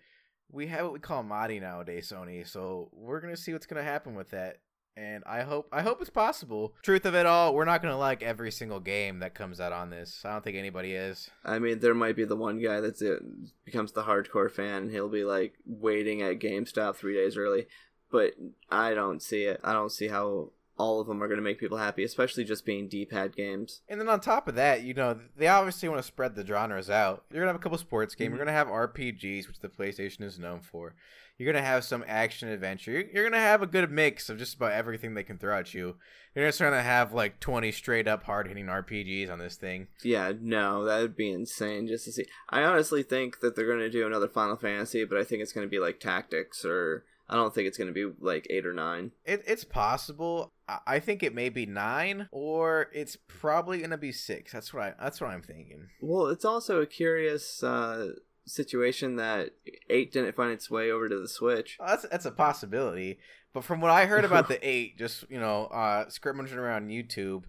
we 0.51 0.67
have 0.67 0.83
what 0.83 0.93
we 0.93 0.99
call 0.99 1.23
modding 1.23 1.61
nowadays, 1.61 2.11
Sony. 2.13 2.47
So 2.47 2.89
we're 2.93 3.21
gonna 3.21 3.37
see 3.37 3.53
what's 3.53 3.65
gonna 3.65 3.83
happen 3.83 4.15
with 4.15 4.31
that. 4.31 4.57
And 4.95 5.23
I 5.25 5.41
hope 5.41 5.67
I 5.71 5.81
hope 5.81 6.01
it's 6.01 6.11
possible. 6.11 6.75
Truth 6.83 7.05
of 7.05 7.15
it 7.15 7.25
all, 7.25 7.55
we're 7.55 7.65
not 7.65 7.81
gonna 7.81 7.97
like 7.97 8.21
every 8.21 8.51
single 8.51 8.79
game 8.79 9.19
that 9.19 9.33
comes 9.33 9.59
out 9.59 9.73
on 9.73 9.89
this. 9.89 10.21
I 10.23 10.31
don't 10.31 10.43
think 10.43 10.55
anybody 10.55 10.93
is. 10.93 11.31
I 11.43 11.57
mean, 11.57 11.79
there 11.79 11.95
might 11.95 12.15
be 12.15 12.25
the 12.25 12.35
one 12.35 12.59
guy 12.59 12.79
that's 12.79 13.01
it 13.01 13.23
becomes 13.65 13.93
the 13.93 14.03
hardcore 14.03 14.51
fan. 14.51 14.83
And 14.83 14.91
he'll 14.91 15.09
be 15.09 15.23
like 15.23 15.55
waiting 15.65 16.21
at 16.21 16.39
GameStop 16.39 16.95
three 16.95 17.15
days 17.15 17.37
early, 17.37 17.65
but 18.11 18.33
I 18.69 18.93
don't 18.93 19.21
see 19.21 19.45
it. 19.45 19.59
I 19.63 19.73
don't 19.73 19.91
see 19.91 20.09
how 20.09 20.51
all 20.77 20.99
of 20.99 21.07
them 21.07 21.21
are 21.21 21.27
going 21.27 21.37
to 21.37 21.43
make 21.43 21.59
people 21.59 21.77
happy, 21.77 22.03
especially 22.03 22.43
just 22.43 22.65
being 22.65 22.87
D-pad 22.87 23.35
games. 23.35 23.81
And 23.87 23.99
then 23.99 24.09
on 24.09 24.19
top 24.19 24.47
of 24.47 24.55
that, 24.55 24.81
you 24.83 24.93
know, 24.93 25.19
they 25.37 25.47
obviously 25.47 25.87
want 25.87 25.99
to 26.01 26.07
spread 26.07 26.35
the 26.35 26.45
genres 26.45 26.89
out. 26.89 27.23
You're 27.31 27.41
gonna 27.41 27.51
have 27.51 27.59
a 27.59 27.63
couple 27.63 27.77
sports 27.77 28.15
games. 28.15 28.29
Mhm. 28.33 28.37
You're 28.37 28.45
gonna 28.45 28.57
have 28.57 28.67
RPGs, 28.67 29.47
which 29.47 29.59
the 29.59 29.69
PlayStation 29.69 30.23
is 30.23 30.39
known 30.39 30.61
for. 30.61 30.95
You're 31.37 31.51
gonna 31.51 31.65
have 31.65 31.83
some 31.83 32.03
action 32.07 32.49
adventure. 32.49 32.91
You're, 32.91 33.05
you're 33.11 33.23
gonna 33.29 33.41
have 33.41 33.61
a 33.61 33.67
good 33.67 33.89
mix 33.91 34.29
of 34.29 34.37
just 34.37 34.55
about 34.55 34.71
everything 34.71 35.13
they 35.13 35.23
can 35.23 35.37
throw 35.37 35.57
at 35.57 35.73
you. 35.73 35.95
You're 36.35 36.47
just 36.47 36.59
gonna 36.59 36.81
have 36.81 37.13
like 37.13 37.39
20 37.39 37.71
straight 37.71 38.07
up 38.07 38.23
hard 38.23 38.47
hitting 38.47 38.65
RPGs 38.67 39.29
on 39.31 39.39
this 39.39 39.55
thing. 39.55 39.87
Yeah, 40.03 40.33
no, 40.39 40.83
that 40.85 41.01
would 41.01 41.15
be 41.15 41.31
insane 41.31 41.87
just 41.87 42.05
to 42.05 42.11
see. 42.11 42.25
I 42.49 42.63
honestly 42.63 43.03
think 43.03 43.39
that 43.41 43.55
they're 43.55 43.67
going 43.67 43.79
to 43.79 43.89
do 43.89 44.05
another 44.07 44.27
Final 44.27 44.55
Fantasy, 44.57 45.05
but 45.05 45.17
I 45.17 45.23
think 45.23 45.41
it's 45.41 45.53
going 45.53 45.65
to 45.67 45.71
be 45.71 45.79
like 45.79 45.99
Tactics, 45.99 46.63
or 46.65 47.03
I 47.29 47.35
don't 47.35 47.53
think 47.53 47.67
it's 47.67 47.77
going 47.77 47.93
to 47.93 47.93
be 47.93 48.13
like 48.19 48.47
eight 48.49 48.65
or 48.65 48.73
nine. 48.73 49.11
It, 49.25 49.43
it's 49.47 49.63
possible. 49.63 50.53
I- 50.67 50.99
think 50.99 51.23
it 51.23 51.35
may 51.35 51.49
be 51.49 51.65
nine, 51.65 52.27
or 52.31 52.89
it's 52.93 53.15
probably 53.15 53.79
gonna 53.81 53.97
be 53.97 54.11
six. 54.11 54.53
That's 54.53 54.73
what 54.73 54.83
I. 54.83 54.93
That's 54.99 55.19
what 55.19 55.29
I'm 55.29 55.41
thinking. 55.41 55.89
Well, 56.01 56.27
it's 56.27 56.45
also 56.45 56.81
a 56.81 56.85
curious 56.85 57.61
uh, 57.63 58.13
situation 58.45 59.17
that 59.17 59.51
eight 59.89 60.11
didn't 60.11 60.35
find 60.35 60.51
its 60.51 60.69
way 60.69 60.91
over 60.91 61.09
to 61.09 61.19
the 61.19 61.27
Switch. 61.27 61.77
Well, 61.79 61.89
that's 61.89 62.05
that's 62.09 62.25
a 62.25 62.31
possibility. 62.31 63.19
But 63.53 63.63
from 63.63 63.81
what 63.81 63.91
I 63.91 64.05
heard 64.05 64.25
about 64.25 64.47
the 64.47 64.65
eight, 64.67 64.97
just 64.97 65.29
you 65.29 65.39
know, 65.39 65.65
uh, 65.65 66.09
scrimmaging 66.09 66.57
around 66.57 66.89
YouTube, 66.89 67.43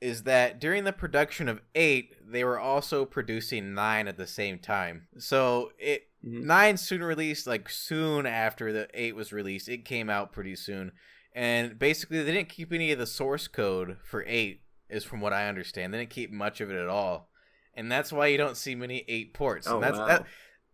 is 0.00 0.24
that 0.24 0.60
during 0.60 0.84
the 0.84 0.92
production 0.92 1.48
of 1.48 1.60
eight, 1.74 2.14
they 2.26 2.44
were 2.44 2.58
also 2.58 3.04
producing 3.04 3.74
nine 3.74 4.08
at 4.08 4.16
the 4.16 4.26
same 4.26 4.58
time. 4.58 5.06
So 5.18 5.70
it 5.78 6.08
Mhm. 6.24 6.44
nine 6.44 6.76
soon 6.76 7.02
released, 7.02 7.46
like 7.46 7.68
soon 7.68 8.26
after 8.26 8.72
the 8.72 8.88
eight 8.94 9.14
was 9.14 9.32
released, 9.32 9.68
it 9.68 9.84
came 9.84 10.08
out 10.08 10.32
pretty 10.32 10.56
soon. 10.56 10.92
And 11.34 11.78
basically, 11.78 12.22
they 12.22 12.32
didn't 12.32 12.48
keep 12.48 12.72
any 12.72 12.92
of 12.92 12.98
the 12.98 13.06
source 13.06 13.48
code 13.48 13.98
for 14.04 14.24
eight, 14.26 14.62
is 14.88 15.04
from 15.04 15.20
what 15.20 15.32
I 15.32 15.48
understand. 15.48 15.92
They 15.92 15.98
didn't 15.98 16.10
keep 16.10 16.30
much 16.30 16.60
of 16.60 16.70
it 16.70 16.76
at 16.76 16.88
all, 16.88 17.28
and 17.74 17.90
that's 17.90 18.12
why 18.12 18.28
you 18.28 18.38
don't 18.38 18.56
see 18.56 18.74
many 18.74 19.04
eight 19.08 19.34
ports. 19.34 19.66
Oh, 19.66 19.74
and 19.74 19.84
that's 19.84 19.98
wow. 19.98 20.06
that. 20.06 20.26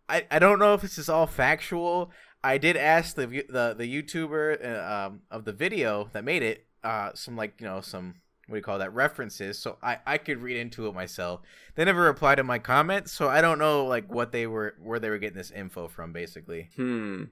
I, 0.09 0.27
I 0.31 0.39
don't 0.39 0.59
know 0.59 0.75
if 0.75 0.83
this 0.83 0.99
is 0.99 1.09
all 1.09 1.27
factual. 1.27 2.11
I 2.43 2.59
did 2.59 2.77
ask 2.77 3.17
the 3.17 3.27
the 3.27 3.75
the 3.77 4.03
YouTuber 4.03 4.65
uh, 4.65 5.07
um, 5.07 5.23
of 5.31 5.45
the 5.45 5.53
video 5.53 6.11
that 6.13 6.25
made 6.25 6.43
it 6.43 6.67
uh, 6.85 7.11
some 7.15 7.37
like 7.37 7.55
you 7.61 7.67
know 7.67 7.81
some 7.81 8.17
what 8.51 8.57
do 8.57 8.59
you 8.59 8.63
call 8.63 8.79
that 8.81 8.93
references, 8.93 9.59
so 9.59 9.79
I 9.83 9.99
I 10.07 10.19
could 10.19 10.39
read 10.43 10.57
into 10.57 10.87
it 10.89 10.95
myself. 10.95 11.41
They 11.77 11.85
never 11.85 12.03
replied 12.03 12.35
to 12.37 12.45
my 12.45 12.59
comments, 12.59 13.13
so 13.13 13.29
I 13.29 13.41
don't 13.41 13.59
know 13.59 13.87
like 13.87 14.13
what 14.13 14.33
they 14.33 14.47
were 14.47 14.75
where 14.83 14.99
they 14.99 15.09
were 15.11 15.19
getting 15.19 15.39
this 15.39 15.51
info 15.51 15.89
from. 15.89 16.13
Basically, 16.13 16.71
Hmm. 16.77 17.25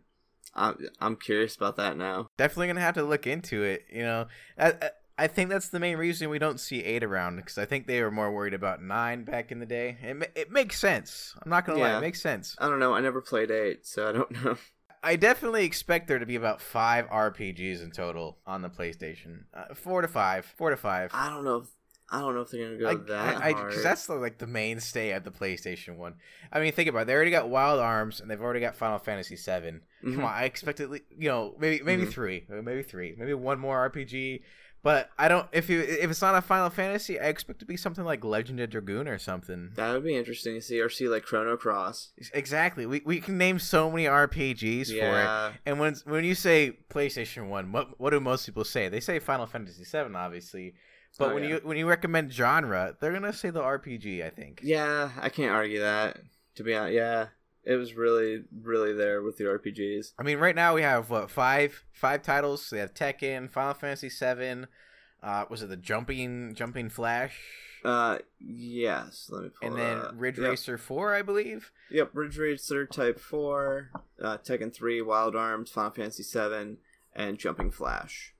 I'm 0.54 0.78
I'm 1.00 1.16
curious 1.16 1.56
about 1.56 1.76
that 1.76 1.96
now. 1.96 2.28
definitely 2.36 2.68
gonna 2.68 2.80
have 2.80 2.94
to 2.94 3.02
look 3.02 3.26
into 3.26 3.62
it. 3.64 3.84
You 3.92 4.02
know, 4.02 4.26
I, 4.58 4.68
I- 4.70 4.90
I 5.20 5.26
think 5.26 5.50
that's 5.50 5.70
the 5.70 5.80
main 5.80 5.96
reason 5.96 6.30
we 6.30 6.38
don't 6.38 6.60
see 6.60 6.84
eight 6.84 7.02
around 7.02 7.38
because 7.38 7.58
I 7.58 7.64
think 7.64 7.88
they 7.88 8.00
were 8.02 8.10
more 8.12 8.30
worried 8.30 8.54
about 8.54 8.80
nine 8.80 9.24
back 9.24 9.50
in 9.50 9.58
the 9.58 9.66
day. 9.66 9.98
It 10.00 10.30
it 10.36 10.52
makes 10.52 10.78
sense. 10.78 11.34
I'm 11.42 11.50
not 11.50 11.66
gonna 11.66 11.80
lie, 11.80 11.96
it 11.96 12.00
makes 12.00 12.22
sense. 12.22 12.54
I 12.60 12.68
don't 12.68 12.78
know. 12.78 12.94
I 12.94 13.00
never 13.00 13.20
played 13.20 13.50
eight, 13.50 13.84
so 13.84 14.08
I 14.08 14.12
don't 14.12 14.30
know. 14.44 14.56
I 15.02 15.16
definitely 15.16 15.64
expect 15.64 16.08
there 16.08 16.18
to 16.18 16.26
be 16.26 16.36
about 16.36 16.60
five 16.60 17.08
RPGs 17.08 17.82
in 17.82 17.90
total 17.90 18.38
on 18.46 18.62
the 18.62 18.68
PlayStation. 18.70 19.44
Uh, 19.54 19.74
four 19.74 20.02
to 20.02 20.08
five. 20.08 20.44
Four 20.56 20.70
to 20.70 20.76
five. 20.76 21.10
I 21.14 21.28
don't 21.30 21.44
know. 21.44 21.56
If, 21.58 21.68
I 22.10 22.20
don't 22.20 22.34
know 22.34 22.40
if 22.40 22.50
they're 22.50 22.64
gonna 22.64 22.78
go 22.78 22.88
I, 22.88 22.94
that 22.94 23.36
I, 23.42 23.52
hard. 23.52 23.72
'cause 23.72 23.82
that's 23.82 24.06
the, 24.06 24.14
like 24.14 24.38
the 24.38 24.46
mainstay 24.46 25.10
of 25.12 25.24
the 25.24 25.30
PlayStation 25.30 25.96
One. 25.96 26.14
I 26.50 26.58
mean, 26.60 26.72
think 26.72 26.88
about 26.88 27.02
it. 27.02 27.06
They 27.08 27.14
already 27.14 27.30
got 27.30 27.48
Wild 27.50 27.80
Arms, 27.80 28.20
and 28.20 28.30
they've 28.30 28.40
already 28.40 28.60
got 28.60 28.76
Final 28.76 28.98
Fantasy 28.98 29.36
Seven. 29.36 29.82
Mhm. 30.02 30.14
Come 30.14 30.24
on, 30.24 30.32
I 30.32 30.44
expect 30.44 30.80
at 30.80 30.90
least, 30.90 31.04
you 31.10 31.28
know 31.28 31.54
maybe 31.58 31.84
maybe 31.84 32.04
Mhm. 32.04 32.10
three, 32.12 32.46
maybe 32.48 32.82
three, 32.82 33.14
maybe 33.18 33.34
one 33.34 33.58
more 33.58 33.76
RPG. 33.90 34.42
But 34.82 35.10
I 35.18 35.26
don't. 35.28 35.46
If 35.52 35.68
you 35.68 35.80
if 35.80 36.08
it's 36.10 36.22
not 36.22 36.36
a 36.36 36.40
Final 36.40 36.70
Fantasy, 36.70 37.18
I 37.18 37.24
expect 37.24 37.58
it 37.58 37.60
to 37.60 37.66
be 37.66 37.76
something 37.76 38.04
like 38.04 38.24
Legend 38.24 38.60
of 38.60 38.70
Dragoon 38.70 39.08
or 39.08 39.18
something. 39.18 39.70
That 39.74 39.92
would 39.92 40.04
be 40.04 40.16
interesting 40.16 40.54
to 40.54 40.60
see, 40.62 40.80
or 40.80 40.88
see 40.88 41.08
like 41.08 41.24
Chrono 41.24 41.56
Cross. 41.56 42.12
Exactly. 42.32 42.86
We 42.86 43.02
we 43.04 43.20
can 43.20 43.36
name 43.38 43.58
so 43.58 43.90
many 43.90 44.04
RPGs 44.04 44.86
for 44.88 45.50
it. 45.50 45.60
And 45.66 45.80
when 45.80 45.96
when 46.04 46.24
you 46.24 46.34
say 46.36 46.78
PlayStation 46.90 47.48
One, 47.48 47.72
what 47.72 47.98
what 48.00 48.10
do 48.10 48.20
most 48.20 48.46
people 48.46 48.64
say? 48.64 48.88
They 48.88 49.00
say 49.00 49.18
Final 49.18 49.46
Fantasy 49.46 49.84
Seven, 49.84 50.14
obviously. 50.14 50.74
But 51.18 51.30
Oh, 51.30 51.34
when 51.34 51.42
yeah. 51.42 51.48
you 51.50 51.60
when 51.64 51.76
you 51.76 51.88
recommend 51.88 52.32
genre, 52.32 52.96
they're 53.00 53.12
gonna 53.12 53.32
say 53.32 53.50
the 53.50 53.62
RPG. 53.62 54.24
I 54.24 54.30
think. 54.30 54.60
Yeah, 54.62 55.10
I 55.20 55.28
can't 55.28 55.50
argue 55.50 55.80
that. 55.80 56.18
To 56.54 56.62
be 56.62 56.74
honest, 56.74 56.94
yeah, 56.94 57.26
it 57.64 57.76
was 57.76 57.94
really, 57.94 58.44
really 58.62 58.92
there 58.92 59.22
with 59.22 59.36
the 59.36 59.44
RPGs. 59.44 60.12
I 60.18 60.22
mean, 60.22 60.38
right 60.38 60.54
now 60.56 60.74
we 60.74 60.82
have 60.82 61.10
what 61.10 61.30
five 61.30 61.84
five 61.92 62.22
titles. 62.22 62.68
They 62.70 62.78
have 62.78 62.94
Tekken, 62.94 63.50
Final 63.50 63.74
Fantasy 63.74 64.08
Seven. 64.10 64.66
Uh, 65.22 65.44
was 65.50 65.62
it 65.62 65.68
the 65.68 65.76
Jumping 65.76 66.54
Jumping 66.54 66.88
Flash? 66.88 67.36
Uh, 67.84 68.18
yes. 68.40 69.28
Let 69.30 69.42
me 69.44 69.50
pull 69.60 69.68
and 69.68 69.78
then 69.78 69.98
up. 69.98 70.12
Ridge 70.16 70.38
Yep. 70.38 70.48
Racer 70.50 70.78
Four, 70.78 71.14
I 71.14 71.22
believe. 71.22 71.70
Yep, 71.90 72.10
Ridge 72.12 72.36
Racer 72.38 72.86
Type 72.86 73.20
Four, 73.20 73.90
uh, 74.22 74.38
Tekken 74.38 74.74
Three, 74.74 75.00
Wild 75.02 75.36
Arms, 75.36 75.70
Final 75.70 75.90
Fantasy 75.92 76.22
Seven, 76.24 76.78
and 77.14 77.38
Jumping 77.38 77.70
Flash. 77.70 78.34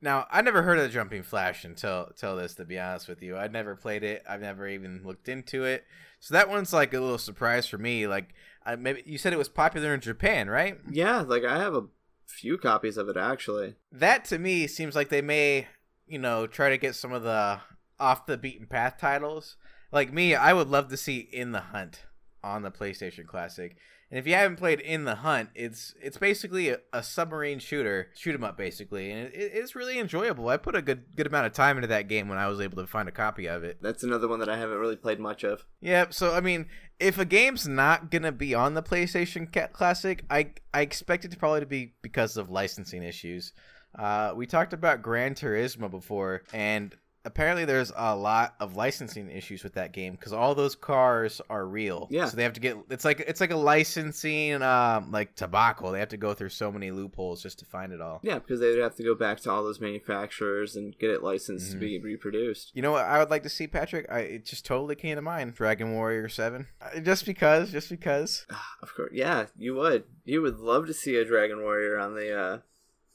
Now, 0.00 0.26
I 0.30 0.42
never 0.42 0.62
heard 0.62 0.78
of 0.78 0.92
Jumping 0.92 1.22
Flash 1.22 1.64
until 1.64 2.06
until 2.06 2.36
this. 2.36 2.54
To 2.54 2.64
be 2.64 2.78
honest 2.78 3.08
with 3.08 3.22
you, 3.22 3.36
I'd 3.36 3.52
never 3.52 3.74
played 3.74 4.04
it. 4.04 4.22
I've 4.28 4.40
never 4.40 4.68
even 4.68 5.02
looked 5.04 5.28
into 5.28 5.64
it. 5.64 5.84
So 6.20 6.34
that 6.34 6.48
one's 6.48 6.72
like 6.72 6.94
a 6.94 7.00
little 7.00 7.18
surprise 7.18 7.66
for 7.66 7.78
me. 7.78 8.06
Like, 8.06 8.34
I, 8.64 8.76
maybe 8.76 9.02
you 9.06 9.18
said 9.18 9.32
it 9.32 9.38
was 9.38 9.48
popular 9.48 9.94
in 9.94 10.00
Japan, 10.00 10.48
right? 10.48 10.78
Yeah, 10.90 11.22
like 11.22 11.44
I 11.44 11.58
have 11.58 11.74
a 11.74 11.86
few 12.26 12.58
copies 12.58 12.96
of 12.96 13.08
it 13.08 13.16
actually. 13.16 13.74
That 13.90 14.24
to 14.26 14.38
me 14.38 14.66
seems 14.66 14.94
like 14.94 15.08
they 15.08 15.22
may, 15.22 15.66
you 16.06 16.18
know, 16.18 16.46
try 16.46 16.70
to 16.70 16.78
get 16.78 16.94
some 16.94 17.12
of 17.12 17.22
the 17.22 17.60
off 17.98 18.26
the 18.26 18.38
beaten 18.38 18.66
path 18.66 18.96
titles. 19.00 19.56
Like 19.90 20.12
me, 20.12 20.34
I 20.34 20.52
would 20.52 20.68
love 20.68 20.88
to 20.90 20.96
see 20.96 21.28
In 21.32 21.52
the 21.52 21.60
Hunt 21.60 22.04
on 22.42 22.62
the 22.62 22.70
PlayStation 22.70 23.26
Classic. 23.26 23.76
And 24.10 24.18
if 24.18 24.26
you 24.26 24.32
haven't 24.32 24.56
played 24.56 24.80
In 24.80 25.04
the 25.04 25.16
Hunt, 25.16 25.50
it's 25.54 25.94
it's 26.00 26.16
basically 26.16 26.70
a, 26.70 26.78
a 26.94 27.02
submarine 27.02 27.58
shooter, 27.58 28.08
shoot 28.14 28.34
'em 28.34 28.42
up 28.42 28.56
basically, 28.56 29.10
and 29.10 29.28
it, 29.34 29.50
it's 29.52 29.74
really 29.76 29.98
enjoyable. 29.98 30.48
I 30.48 30.56
put 30.56 30.74
a 30.74 30.80
good 30.80 31.14
good 31.14 31.26
amount 31.26 31.46
of 31.46 31.52
time 31.52 31.76
into 31.76 31.88
that 31.88 32.08
game 32.08 32.26
when 32.26 32.38
I 32.38 32.46
was 32.48 32.58
able 32.58 32.78
to 32.78 32.86
find 32.86 33.06
a 33.06 33.12
copy 33.12 33.46
of 33.46 33.64
it. 33.64 33.82
That's 33.82 34.02
another 34.02 34.26
one 34.26 34.38
that 34.40 34.48
I 34.48 34.56
haven't 34.56 34.78
really 34.78 34.96
played 34.96 35.20
much 35.20 35.44
of. 35.44 35.66
Yeah, 35.82 36.06
so 36.08 36.34
I 36.34 36.40
mean, 36.40 36.68
if 36.98 37.18
a 37.18 37.26
game's 37.26 37.68
not 37.68 38.10
gonna 38.10 38.32
be 38.32 38.54
on 38.54 38.72
the 38.72 38.82
PlayStation 38.82 39.52
Ca- 39.52 39.68
Classic, 39.68 40.24
I 40.30 40.52
I 40.72 40.80
expect 40.80 41.26
it 41.26 41.30
to 41.32 41.36
probably 41.36 41.60
to 41.60 41.66
be 41.66 41.92
because 42.00 42.38
of 42.38 42.48
licensing 42.48 43.02
issues. 43.02 43.52
Uh, 43.98 44.32
we 44.34 44.46
talked 44.46 44.72
about 44.72 45.02
Gran 45.02 45.34
Turismo 45.34 45.90
before, 45.90 46.44
and 46.54 46.96
apparently 47.24 47.64
there's 47.64 47.92
a 47.96 48.14
lot 48.16 48.54
of 48.60 48.76
licensing 48.76 49.30
issues 49.30 49.62
with 49.64 49.74
that 49.74 49.92
game 49.92 50.12
because 50.14 50.32
all 50.32 50.54
those 50.54 50.74
cars 50.74 51.40
are 51.50 51.66
real. 51.66 52.06
Yeah. 52.10 52.26
So 52.26 52.36
they 52.36 52.42
have 52.42 52.52
to 52.54 52.60
get 52.60 52.76
it's 52.90 53.04
like 53.04 53.20
it's 53.20 53.40
like 53.40 53.50
a 53.50 53.56
licensing 53.56 54.62
um 54.62 55.10
like 55.10 55.34
tobacco. 55.34 55.92
They 55.92 55.98
have 56.00 56.08
to 56.10 56.16
go 56.16 56.34
through 56.34 56.48
so 56.50 56.70
many 56.72 56.90
loopholes 56.90 57.42
just 57.42 57.58
to 57.58 57.64
find 57.64 57.92
it 57.92 58.00
all. 58.00 58.20
Yeah, 58.22 58.38
because 58.38 58.60
they 58.60 58.70
would 58.70 58.78
have 58.82 58.94
to 58.96 59.02
go 59.02 59.14
back 59.14 59.40
to 59.40 59.50
all 59.50 59.62
those 59.64 59.80
manufacturers 59.80 60.76
and 60.76 60.96
get 60.98 61.10
it 61.10 61.22
licensed 61.22 61.68
Mhm. 61.68 61.72
to 61.72 61.78
be 61.78 61.98
reproduced. 61.98 62.70
You 62.74 62.82
know 62.82 62.92
what 62.92 63.04
I 63.04 63.18
would 63.18 63.30
like 63.30 63.42
to 63.42 63.48
see, 63.48 63.66
Patrick? 63.66 64.06
I 64.10 64.20
it 64.20 64.44
just 64.44 64.64
totally 64.64 64.94
came 64.94 65.16
to 65.16 65.22
mind. 65.22 65.54
Dragon 65.54 65.92
Warrior 65.92 66.28
Seven. 66.28 66.66
Uh, 66.80 67.00
Just 67.00 67.26
because, 67.26 67.70
just 67.72 67.90
because. 67.90 68.46
Of 68.82 68.94
course, 68.94 69.10
yeah, 69.12 69.46
you 69.56 69.74
would. 69.74 70.04
You 70.24 70.40
would 70.42 70.58
love 70.60 70.86
to 70.86 70.94
see 70.94 71.16
a 71.16 71.24
Dragon 71.24 71.60
Warrior 71.62 71.98
on 71.98 72.14
the 72.14 72.32
uh 72.38 72.58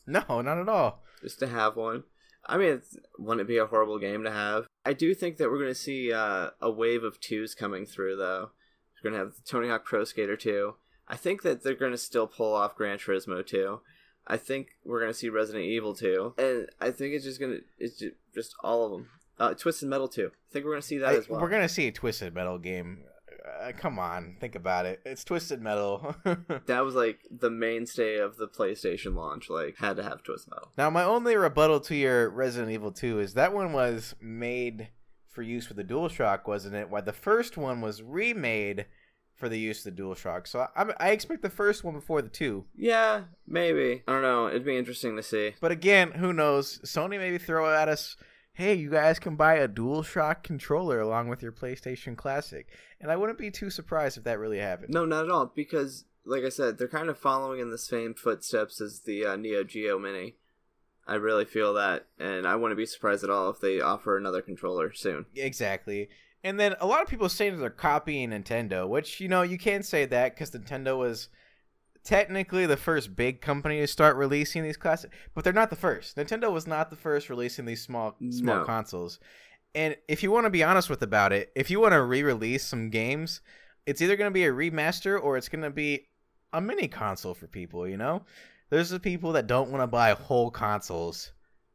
No, 0.05 0.41
not 0.41 0.57
at 0.59 0.67
all. 0.69 1.01
just 1.21 1.39
to 1.39 1.47
have 1.47 1.75
one. 1.77 2.03
I 2.45 2.57
mean, 2.57 2.69
it's, 2.73 2.97
wouldn't 3.17 3.41
it 3.41 3.47
be 3.47 3.57
a 3.57 3.65
horrible 3.65 3.99
game 3.99 4.23
to 4.23 4.31
have? 4.31 4.65
I 4.85 4.93
do 4.93 5.13
think 5.13 5.37
that 5.37 5.49
we're 5.49 5.59
going 5.59 5.69
to 5.71 5.75
see 5.75 6.11
uh, 6.11 6.49
a 6.61 6.69
wave 6.69 7.03
of 7.03 7.19
twos 7.19 7.55
coming 7.55 7.85
through, 7.85 8.17
though. 8.17 8.51
We're 9.03 9.11
going 9.11 9.19
to 9.19 9.25
have 9.25 9.35
Tony 9.45 9.69
Hawk 9.69 9.85
Pro 9.85 10.03
Skater 10.03 10.35
2. 10.35 10.75
I 11.07 11.15
think 11.17 11.41
that 11.43 11.63
they're 11.63 11.73
going 11.75 11.91
to 11.91 11.97
still 11.97 12.27
pull 12.27 12.53
off 12.53 12.75
Gran 12.75 12.97
Turismo 12.97 13.45
2. 13.45 13.79
I 14.27 14.37
think 14.37 14.69
we're 14.85 14.99
going 14.99 15.11
to 15.11 15.17
see 15.17 15.29
Resident 15.29 15.65
Evil 15.65 15.93
2. 15.93 16.35
And 16.37 16.67
I 16.79 16.91
think 16.91 17.13
it's 17.13 17.25
just 17.25 17.39
going 17.39 17.53
to, 17.53 17.61
it's 17.79 17.97
ju- 17.99 18.13
just 18.33 18.55
all 18.63 18.85
of 18.85 18.91
them. 18.91 19.09
Uh, 19.39 19.53
Twisted 19.53 19.89
Metal 19.89 20.07
2. 20.07 20.27
I 20.27 20.53
think 20.53 20.63
we're 20.63 20.73
gonna 20.73 20.81
see 20.83 20.99
that 20.99 21.09
I- 21.09 21.15
as 21.17 21.27
well. 21.27 21.41
We're 21.41 21.49
gonna 21.49 21.67
see 21.67 21.87
a 21.87 21.91
Twisted 21.91 22.35
Metal 22.35 22.59
game. 22.59 22.99
Uh, 23.45 23.71
come 23.77 23.99
on, 23.99 24.37
think 24.39 24.55
about 24.55 24.85
it. 24.85 25.01
It's 25.05 25.23
Twisted 25.23 25.61
Metal. 25.61 26.15
That 26.65 26.85
was 26.85 26.95
like 26.95 27.19
the 27.29 27.49
mainstay 27.49 28.17
of 28.17 28.37
the 28.37 28.47
PlayStation 28.47 29.15
launch. 29.15 29.49
Like, 29.49 29.77
had 29.77 29.97
to 29.97 30.03
have 30.03 30.23
Twisted 30.23 30.51
Metal. 30.53 30.71
now, 30.77 30.89
my 30.89 31.03
only 31.03 31.35
rebuttal 31.35 31.79
to 31.81 31.95
your 31.95 32.29
Resident 32.29 32.71
Evil 32.71 32.91
2 32.91 33.19
is 33.19 33.33
that 33.33 33.53
one 33.53 33.73
was 33.73 34.15
made 34.21 34.89
for 35.29 35.41
use 35.41 35.67
with 35.67 35.77
the 35.77 35.83
DualShock, 35.83 36.47
wasn't 36.47 36.75
it? 36.75 36.89
While 36.89 37.01
the 37.01 37.11
first 37.11 37.57
one 37.57 37.81
was 37.81 38.01
remade 38.01 38.85
for 39.35 39.49
the 39.49 39.59
use 39.59 39.85
of 39.85 39.95
the 39.95 40.01
DualShock. 40.01 40.47
So 40.47 40.67
I, 40.75 40.85
I 40.99 41.09
expect 41.09 41.41
the 41.41 41.49
first 41.49 41.83
one 41.83 41.95
before 41.95 42.21
the 42.21 42.29
two. 42.29 42.65
Yeah, 42.75 43.23
maybe. 43.47 44.03
I 44.07 44.11
don't 44.13 44.21
know. 44.21 44.47
It'd 44.47 44.63
be 44.63 44.77
interesting 44.77 45.15
to 45.17 45.23
see. 45.23 45.55
But 45.59 45.71
again, 45.71 46.11
who 46.11 46.31
knows? 46.33 46.79
Sony 46.85 47.17
maybe 47.17 47.39
throw 47.39 47.73
at 47.73 47.89
us, 47.89 48.15
hey, 48.53 48.75
you 48.75 48.89
guys 48.89 49.19
can 49.19 49.35
buy 49.35 49.55
a 49.55 49.67
DualShock 49.67 50.43
controller 50.43 50.99
along 50.99 51.27
with 51.27 51.41
your 51.41 51.51
PlayStation 51.51 52.15
Classic. 52.15 52.67
And 53.01 53.11
I 53.11 53.15
wouldn't 53.15 53.39
be 53.39 53.51
too 53.51 53.69
surprised 53.69 54.17
if 54.17 54.23
that 54.25 54.39
really 54.39 54.59
happened. 54.59 54.93
No, 54.93 55.05
not 55.05 55.25
at 55.25 55.31
all. 55.31 55.51
Because, 55.55 56.05
like 56.25 56.43
I 56.43 56.49
said, 56.49 56.77
they're 56.77 56.87
kind 56.87 57.09
of 57.09 57.17
following 57.17 57.59
in 57.59 57.71
the 57.71 57.77
same 57.77 58.13
footsteps 58.13 58.79
as 58.79 59.01
the 59.01 59.25
uh, 59.25 59.35
Neo 59.35 59.63
Geo 59.63 59.97
Mini. 59.97 60.35
I 61.05 61.15
really 61.15 61.45
feel 61.45 61.73
that, 61.73 62.05
and 62.17 62.47
I 62.47 62.55
wouldn't 62.55 62.77
be 62.77 62.85
surprised 62.85 63.25
at 63.25 63.29
all 63.29 63.49
if 63.49 63.59
they 63.59 63.81
offer 63.81 64.17
another 64.17 64.41
controller 64.41 64.93
soon. 64.93 65.25
Exactly. 65.35 66.09
And 66.45 66.59
then 66.59 66.75
a 66.79 66.87
lot 66.87 67.01
of 67.01 67.09
people 67.09 67.27
say 67.27 67.49
that 67.49 67.57
they're 67.57 67.69
copying 67.69 68.29
Nintendo, 68.29 68.87
which, 68.87 69.19
you 69.19 69.27
know, 69.27 69.41
you 69.41 69.57
can't 69.57 69.85
say 69.85 70.05
that 70.05 70.35
because 70.35 70.51
Nintendo 70.51 70.97
was 70.97 71.27
technically 72.03 72.65
the 72.65 72.77
first 72.77 73.15
big 73.15 73.41
company 73.41 73.79
to 73.79 73.87
start 73.87 74.15
releasing 74.15 74.63
these 74.63 74.77
classic, 74.77 75.11
but 75.33 75.43
they're 75.43 75.53
not 75.53 75.69
the 75.69 75.75
first. 75.75 76.17
Nintendo 76.17 76.51
was 76.51 76.67
not 76.67 76.89
the 76.89 76.95
first 76.95 77.29
releasing 77.29 77.65
these 77.65 77.81
small 77.81 78.15
small 78.29 78.57
No. 78.59 78.63
consoles. 78.65 79.19
And 79.75 79.95
if 80.07 80.21
you 80.21 80.31
want 80.31 80.45
to 80.45 80.49
be 80.51 80.63
honest 80.63 80.89
with 80.89 81.01
about 81.01 81.33
it, 81.33 81.51
if 81.55 81.71
you 81.71 81.79
want 81.79 81.93
to 81.93 82.01
re-release 82.03 82.63
some 82.63 82.89
games, 82.89 83.41
it's 83.85 84.01
either 84.01 84.15
going 84.15 84.29
to 84.29 84.33
be 84.33 84.45
a 84.45 84.51
remaster 84.51 85.21
or 85.21 85.35
it's 85.37 85.49
going 85.49 85.63
to 85.63 85.71
be 85.71 86.07
a 86.51 86.61
mini 86.61 86.87
console 86.87 87.33
for 87.33 87.47
people, 87.47 87.87
you 87.87 87.97
know? 87.97 88.23
There's 88.69 88.89
the 88.91 88.99
people 88.99 89.31
that 89.33 89.47
don't 89.47 89.71
want 89.71 89.81
to 89.81 89.87
buy 89.87 90.11
whole 90.13 90.51
consoles 90.51 91.31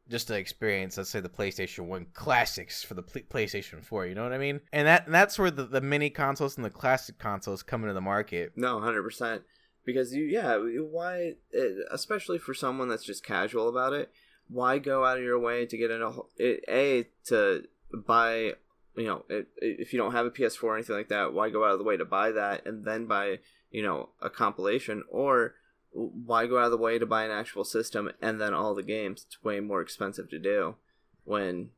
just 0.09 0.27
to 0.27 0.35
experience, 0.37 0.97
let's 0.97 1.09
say, 1.09 1.19
the 1.19 1.29
PlayStation 1.29 1.85
1 1.87 2.07
classics 2.13 2.83
for 2.83 2.93
the 2.93 3.03
Pl- 3.03 3.21
PlayStation 3.29 3.83
4, 3.83 4.07
you 4.07 4.15
know 4.15 4.23
what 4.23 4.33
I 4.33 4.37
mean? 4.37 4.59
And 4.73 4.87
that 4.87 5.05
and 5.05 5.13
that's 5.13 5.37
where 5.37 5.51
the, 5.51 5.65
the 5.65 5.81
mini 5.81 6.09
consoles 6.09 6.55
and 6.57 6.65
the 6.65 6.69
classic 6.69 7.19
consoles 7.19 7.61
come 7.63 7.83
into 7.83 7.93
the 7.93 8.01
market. 8.01 8.53
No, 8.55 8.79
hundred 8.79 9.03
percent. 9.03 9.43
Because 9.89 10.13
you, 10.13 10.25
yeah, 10.25 10.57
why? 10.57 11.33
Eh, 11.51 11.69
especially 11.89 12.37
for 12.37 12.53
someone 12.53 12.89
that's 12.89 13.03
just 13.03 13.23
casual 13.25 13.67
about 13.69 13.93
it, 13.93 14.11
why 14.47 14.77
go 14.77 15.03
out 15.03 15.17
of 15.17 15.23
your 15.23 15.39
way 15.39 15.65
to 15.65 15.77
get 15.77 15.89
in 15.89 16.03
a 16.03 16.11
whole- 16.11 16.29
eh, 16.39 16.57
a 16.67 17.07
to 17.29 17.63
buy? 17.91 18.53
You 18.95 19.07
know, 19.07 19.25
eh, 19.31 19.43
if 19.57 19.91
you 19.91 19.97
don't 19.99 20.11
have 20.11 20.27
a 20.27 20.31
PS4 20.31 20.63
or 20.63 20.75
anything 20.75 20.95
like 20.95 21.07
that, 21.09 21.33
why 21.33 21.49
go 21.49 21.65
out 21.65 21.71
of 21.71 21.79
the 21.79 21.89
way 21.89 21.97
to 21.97 22.05
buy 22.05 22.31
that 22.31 22.67
and 22.67 22.85
then 22.85 23.07
buy 23.07 23.39
you 23.71 23.81
know 23.81 24.09
a 24.21 24.29
compilation 24.29 25.03
or 25.09 25.55
why 25.91 26.45
go 26.45 26.59
out 26.59 26.65
of 26.65 26.71
the 26.71 26.77
way 26.77 26.99
to 26.99 27.07
buy 27.07 27.23
an 27.25 27.31
actual 27.31 27.63
system 27.63 28.11
and 28.21 28.39
then 28.39 28.53
all 28.53 28.75
the 28.75 28.83
games? 28.83 29.25
It's 29.25 29.43
way 29.43 29.59
more 29.59 29.81
expensive 29.81 30.29
to 30.29 30.37
do 30.37 30.75
when 31.23 31.71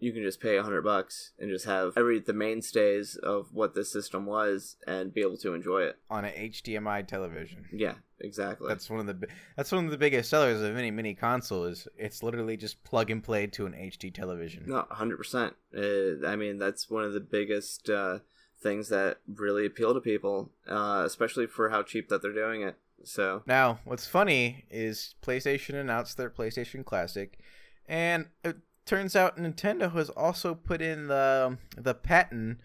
you 0.00 0.12
can 0.12 0.22
just 0.22 0.40
pay 0.40 0.56
a 0.56 0.62
hundred 0.62 0.82
bucks 0.82 1.32
and 1.38 1.50
just 1.50 1.64
have 1.64 1.92
every 1.96 2.20
the 2.20 2.32
mainstays 2.32 3.16
of 3.16 3.52
what 3.52 3.74
this 3.74 3.92
system 3.92 4.26
was 4.26 4.76
and 4.86 5.12
be 5.12 5.20
able 5.22 5.36
to 5.38 5.54
enjoy 5.54 5.82
it. 5.82 5.98
on 6.10 6.24
an 6.24 6.32
HDMI 6.32 7.06
television. 7.06 7.66
Yeah, 7.72 7.94
exactly. 8.20 8.68
That's 8.68 8.88
one 8.88 9.00
of 9.00 9.06
the 9.06 9.26
that's 9.56 9.72
one 9.72 9.84
of 9.84 9.90
the 9.90 9.98
biggest 9.98 10.30
sellers 10.30 10.62
of 10.62 10.76
any 10.76 10.90
mini 10.90 11.14
console 11.14 11.64
is 11.64 11.88
it's 11.96 12.22
literally 12.22 12.56
just 12.56 12.82
plug 12.84 13.10
and 13.10 13.22
play 13.22 13.46
to 13.48 13.66
an 13.66 13.72
HD 13.72 14.12
television. 14.14 14.64
no, 14.66 14.86
hundred 14.90 15.16
percent. 15.16 15.54
Uh, 15.76 16.26
I 16.26 16.36
mean, 16.36 16.58
that's 16.58 16.88
one 16.88 17.04
of 17.04 17.12
the 17.12 17.20
biggest 17.20 17.90
uh, 17.90 18.20
things 18.60 18.88
that 18.88 19.18
really 19.32 19.66
appeal 19.66 19.94
to 19.94 20.00
people, 20.00 20.50
uh, 20.68 21.02
especially 21.04 21.46
for 21.46 21.70
how 21.70 21.82
cheap 21.82 22.08
that 22.08 22.22
they're 22.22 22.32
doing 22.32 22.62
it. 22.62 22.76
So 23.04 23.42
Now, 23.46 23.78
what's 23.84 24.06
funny 24.06 24.64
is 24.70 25.14
PlayStation 25.22 25.74
announced 25.74 26.16
their 26.16 26.30
PlayStation 26.30 26.84
Classic, 26.84 27.38
and 27.86 28.26
it 28.44 28.56
turns 28.88 29.14
out 29.14 29.36
Nintendo 29.36 29.92
has 29.92 30.10
also 30.10 30.54
put 30.54 30.80
in 30.80 31.06
the 31.08 31.58
the 31.76 31.94
patent 31.94 32.58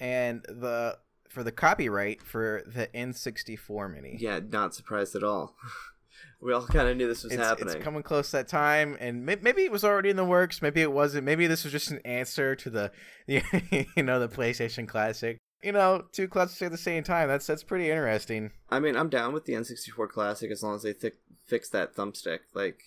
and 0.00 0.42
the 0.48 0.98
for 1.28 1.42
the 1.42 1.52
copyright 1.52 2.22
for 2.22 2.62
the 2.66 2.88
N64 2.88 3.92
Mini. 3.92 4.16
yeah, 4.18 4.40
not 4.48 4.74
surprised 4.74 5.14
at 5.14 5.22
all. 5.22 5.54
we 6.40 6.52
all 6.52 6.66
kind 6.66 6.88
of 6.88 6.96
knew 6.96 7.06
this 7.06 7.22
was 7.22 7.32
it's, 7.32 7.42
happening. 7.42 7.74
it's 7.74 7.84
coming 7.84 8.02
close 8.02 8.30
that 8.30 8.48
time, 8.48 8.96
and 8.98 9.26
may- 9.26 9.36
maybe 9.40 9.62
it 9.62 9.72
was 9.72 9.84
already 9.84 10.10
in 10.10 10.16
the 10.16 10.24
works. 10.24 10.62
Maybe 10.62 10.80
it 10.80 10.92
wasn't. 10.92 11.24
Maybe 11.24 11.46
this 11.46 11.64
was 11.64 11.72
just 11.72 11.90
an 11.90 12.00
answer 12.04 12.56
to 12.56 12.70
the, 12.70 12.90
you 13.26 14.02
know, 14.02 14.18
the 14.18 14.28
PlayStation 14.28 14.88
Classic. 14.88 15.38
You 15.62 15.72
know, 15.72 16.04
two 16.12 16.28
classics 16.28 16.62
at 16.62 16.70
the 16.70 16.78
same 16.78 17.02
time. 17.02 17.28
That's 17.28 17.46
that's 17.46 17.64
pretty 17.64 17.90
interesting. 17.90 18.52
I 18.70 18.78
mean, 18.78 18.96
I'm 18.96 19.08
down 19.08 19.32
with 19.32 19.44
the 19.44 19.54
N64 19.54 20.08
Classic 20.08 20.50
as 20.52 20.62
long 20.62 20.76
as 20.76 20.82
they 20.82 20.92
thi- 20.92 21.10
fix 21.46 21.68
that 21.70 21.96
thumbstick. 21.96 22.38
Like, 22.54 22.80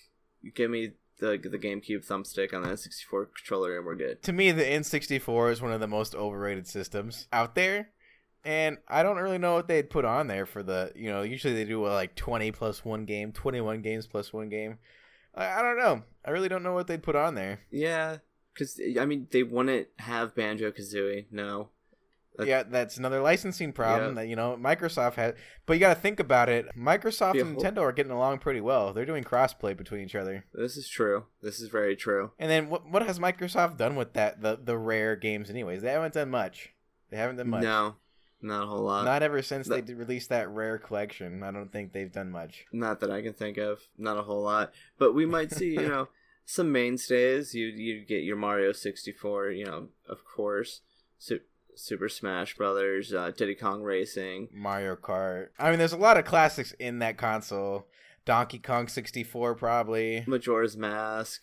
give 0.55 0.71
me 0.71 0.93
the 1.21 1.37
the 1.37 1.57
GameCube 1.57 2.05
thumbstick 2.05 2.53
on 2.53 2.63
the 2.63 2.69
N64 2.69 3.27
controller, 3.33 3.77
and 3.77 3.85
we're 3.85 3.95
good. 3.95 4.21
To 4.23 4.33
me, 4.33 4.51
the 4.51 4.63
N64 4.63 5.53
is 5.53 5.61
one 5.61 5.71
of 5.71 5.79
the 5.79 5.87
most 5.87 6.13
overrated 6.13 6.67
systems 6.67 7.27
out 7.31 7.55
there. 7.55 7.89
And 8.43 8.79
I 8.87 9.03
don't 9.03 9.17
really 9.17 9.37
know 9.37 9.53
what 9.53 9.67
they'd 9.67 9.89
put 9.89 10.03
on 10.03 10.25
there 10.25 10.47
for 10.47 10.63
the, 10.63 10.91
you 10.95 11.11
know, 11.11 11.21
usually 11.21 11.53
they 11.53 11.63
do 11.63 11.85
uh, 11.85 11.91
like 11.91 12.15
20 12.15 12.51
plus 12.51 12.83
one 12.83 13.05
game, 13.05 13.31
21 13.31 13.83
games 13.83 14.07
plus 14.07 14.33
one 14.33 14.49
game. 14.49 14.79
I, 15.35 15.59
I 15.59 15.61
don't 15.61 15.77
know. 15.77 16.01
I 16.25 16.31
really 16.31 16.49
don't 16.49 16.63
know 16.63 16.73
what 16.73 16.87
they'd 16.87 17.03
put 17.03 17.15
on 17.15 17.35
there. 17.35 17.59
Yeah, 17.69 18.17
because 18.53 18.79
I 18.99 19.05
mean, 19.05 19.27
they 19.31 19.43
wouldn't 19.43 19.89
have 19.99 20.35
Banjo 20.35 20.71
Kazooie. 20.71 21.25
No, 21.31 21.69
Yeah, 22.39 22.63
that's 22.63 22.97
another 22.97 23.19
licensing 23.21 23.71
problem 23.73 24.15
Yeah. 24.15 24.21
that, 24.23 24.27
you 24.27 24.35
know, 24.35 24.57
Microsoft 24.59 25.13
had. 25.15 25.35
But 25.65 25.73
you 25.73 25.79
got 25.79 25.93
to 25.93 25.99
think 25.99 26.19
about 26.19 26.49
it. 26.49 26.65
Microsoft 26.75 27.35
Yeah, 27.35 27.41
and 27.41 27.57
Nintendo 27.57 27.79
are 27.79 27.91
getting 27.91 28.11
along 28.11 28.39
pretty 28.39 28.61
well. 28.61 28.93
They're 28.93 29.05
doing 29.05 29.23
crossplay 29.23 29.75
between 29.77 30.01
each 30.01 30.15
other. 30.15 30.45
this 30.53 30.75
is 30.77 30.87
true. 30.87 31.25
This 31.41 31.59
is 31.59 31.67
very 31.69 31.95
true. 31.95 32.31
And 32.39 32.49
then 32.49 32.69
what 32.69 32.89
what 32.89 33.03
has 33.05 33.19
Microsoft 33.19 33.77
done 33.77 33.95
with 33.95 34.13
that 34.13 34.41
the 34.41 34.57
the 34.63 34.77
rare 34.77 35.15
games 35.15 35.49
anyways? 35.49 35.81
They 35.81 35.91
haven't 35.91 36.13
done 36.13 36.29
much. 36.31 36.73
They 37.09 37.17
haven't 37.17 37.35
done 37.35 37.49
much. 37.49 37.63
No, 37.63 37.95
not 38.41 38.63
a 38.63 38.65
whole 38.67 38.83
lot. 38.83 39.03
Not, 39.05 39.21
ever 39.21 39.41
since 39.41 39.67
that- 39.67 39.85
they 39.85 39.93
released 39.93 40.29
that 40.29 40.49
rare 40.49 40.77
collection. 40.79 41.43
I 41.43 41.51
don't 41.51 41.71
think 41.71 41.91
they've 41.91 42.11
done 42.11 42.31
much. 42.31 42.65
Not 42.71 43.01
that 43.01 43.11
I 43.11 43.21
can 43.21 43.33
think 43.33 43.57
of. 43.57 43.81
Not 43.97 44.17
a 44.17 44.23
whole 44.23 44.41
lot. 44.41 44.73
But 44.97 45.13
we 45.13 45.25
might 45.25 45.51
see, 45.51 45.73
you 45.73 45.87
know, 45.89 46.07
some 46.45 46.71
mainstays. 46.71 47.53
You 47.53 47.67
you 47.67 48.05
get 48.05 48.23
your 48.23 48.37
Mario 48.37 48.71
64. 48.71 49.51
You 49.51 49.65
know, 49.65 49.89
of 50.09 50.19
course. 50.25 50.81
Su- 51.19 51.41
Super 51.75 52.09
Smash 52.09 52.55
Brothers, 52.55 53.13
uh, 53.13 53.31
Diddy 53.35 53.55
Kong 53.55 53.81
Racing. 53.81 54.49
Mario 54.53 54.95
Kart. 54.95 55.47
I 55.59 55.69
mean, 55.69 55.79
there's 55.79 55.93
a 55.93 55.97
lot 55.97 56.17
of 56.17 56.25
classics 56.25 56.73
in 56.79 56.99
that 56.99 57.17
console. 57.17 57.87
Donkey 58.23 58.59
Kong 58.59 58.87
64 58.87 59.55
probably. 59.55 60.23
Majora's 60.27 60.77
Mask. 60.77 61.41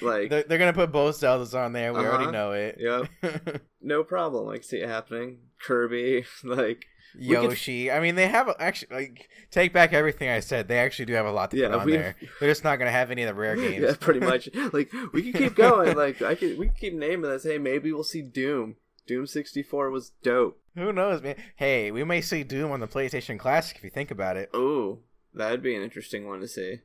Like, 0.00 0.30
they're, 0.30 0.42
they're 0.44 0.58
gonna 0.58 0.72
put 0.72 0.90
both 0.90 1.20
Zeldas 1.20 1.54
on 1.58 1.72
there. 1.72 1.92
We 1.92 2.00
Uh-huh. 2.00 2.08
already 2.10 2.32
know 2.32 2.52
it. 2.52 2.76
yep, 2.78 3.62
no 3.82 4.04
problem. 4.04 4.48
I 4.48 4.54
can 4.54 4.62
see 4.62 4.78
it 4.78 4.88
happening. 4.88 5.40
Kirby, 5.62 6.24
like, 6.44 6.86
could- 7.12 7.22
Yoshi. 7.22 7.90
I 7.90 8.00
mean, 8.00 8.14
they 8.14 8.26
have 8.28 8.48
actually 8.58 8.94
like 8.94 9.28
take 9.50 9.74
back 9.74 9.92
everything 9.92 10.30
I 10.30 10.40
said. 10.40 10.66
They 10.68 10.78
actually 10.78 11.04
do 11.06 11.12
have 11.14 11.26
a 11.26 11.32
lot 11.32 11.50
to 11.50 11.58
Yeah, 11.58 11.68
put 11.68 11.78
on 11.80 11.86
we- 11.86 11.92
there. 11.92 12.16
They're 12.40 12.48
just 12.50 12.64
not 12.64 12.76
gonna 12.76 12.90
have 12.90 13.10
any 13.10 13.22
of 13.24 13.28
the 13.28 13.34
rare 13.34 13.56
games. 13.56 13.82
yeah, 13.82 13.94
pretty 14.00 14.20
much. 14.20 14.48
Like, 14.72 14.90
we 15.12 15.30
can 15.30 15.32
keep 15.34 15.56
going. 15.56 15.94
Like, 15.94 16.22
I 16.22 16.34
could, 16.36 16.56
we 16.58 16.66
can 16.68 16.74
keep 16.76 16.94
naming 16.94 17.30
this. 17.30 17.44
Hey, 17.44 17.58
maybe 17.58 17.92
we'll 17.92 18.02
see 18.04 18.22
Doom. 18.22 18.76
Doom 19.08 19.26
64 19.26 19.90
was 19.90 20.12
dope. 20.22 20.60
Who 20.76 20.92
knows, 20.92 21.22
man? 21.22 21.36
Hey, 21.56 21.90
we 21.90 22.04
may 22.04 22.20
see 22.20 22.44
Doom 22.44 22.70
on 22.70 22.80
the 22.80 22.86
PlayStation 22.86 23.38
Classic 23.38 23.76
if 23.78 23.82
you 23.82 23.90
think 23.90 24.10
about 24.10 24.36
it. 24.36 24.50
Ooh, 24.54 25.00
that'd 25.34 25.62
be 25.62 25.74
an 25.74 25.82
interesting 25.82 26.28
one 26.28 26.40
to 26.40 26.46
see. 26.46 26.80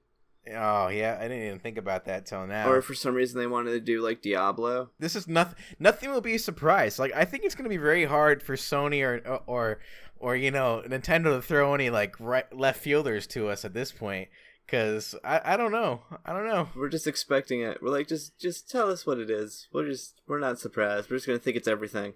Oh 0.50 0.88
yeah, 0.88 1.18
I 1.20 1.24
didn't 1.28 1.46
even 1.46 1.60
think 1.60 1.78
about 1.78 2.06
that 2.06 2.26
till 2.26 2.48
now. 2.48 2.70
Or 2.70 2.78
if 2.78 2.86
for 2.86 2.94
some 2.94 3.14
reason 3.14 3.40
they 3.40 3.48
wanted 3.48 3.72
to 3.72 3.80
do 3.80 4.02
like 4.02 4.22
Diablo. 4.22 4.90
this 5.00 5.16
is 5.16 5.28
nothing. 5.28 5.56
Nothing 5.80 6.12
will 6.12 6.22
be 6.22 6.36
a 6.36 6.40
surprise. 6.40 6.98
Like 6.98 7.14
I 7.14 7.26
think 7.26 7.44
it's 7.44 7.56
gonna 7.56 7.70
be 7.70 7.78
very 7.78 8.06
hard 8.06 8.42
for 8.42 8.56
Sony 8.56 9.04
or 9.04 9.40
or 9.46 9.80
or 10.18 10.36
you 10.36 10.52
know 10.52 10.82
Nintendo 10.88 11.36
to 11.36 11.42
throw 11.42 11.74
any 11.74 11.90
like 11.90 12.20
right 12.20 12.52
left 12.58 12.82
fielders 12.82 13.28
to 13.28 13.50
us 13.50 13.64
at 13.64 13.74
this 13.74 13.92
point. 13.92 14.30
Cause 14.68 15.14
I, 15.24 15.42
I 15.44 15.58
don't 15.58 15.72
know 15.72 16.02
I 16.26 16.34
don't 16.34 16.48
know. 16.48 16.70
We're 16.76 16.90
just 16.90 17.08
expecting 17.08 17.62
it. 17.62 17.82
We're 17.82 17.90
like, 17.90 18.08
just 18.08 18.38
just 18.40 18.70
tell 18.70 18.90
us 18.90 19.06
what 19.06 19.20
it 19.20 19.30
is. 19.30 19.68
We're 19.74 19.88
just 19.88 20.22
we're 20.28 20.40
not 20.40 20.60
surprised. 20.60 21.10
We're 21.10 21.18
just 21.18 21.28
gonna 21.28 21.40
think 21.40 21.58
it's 21.58 21.68
everything. 21.68 22.14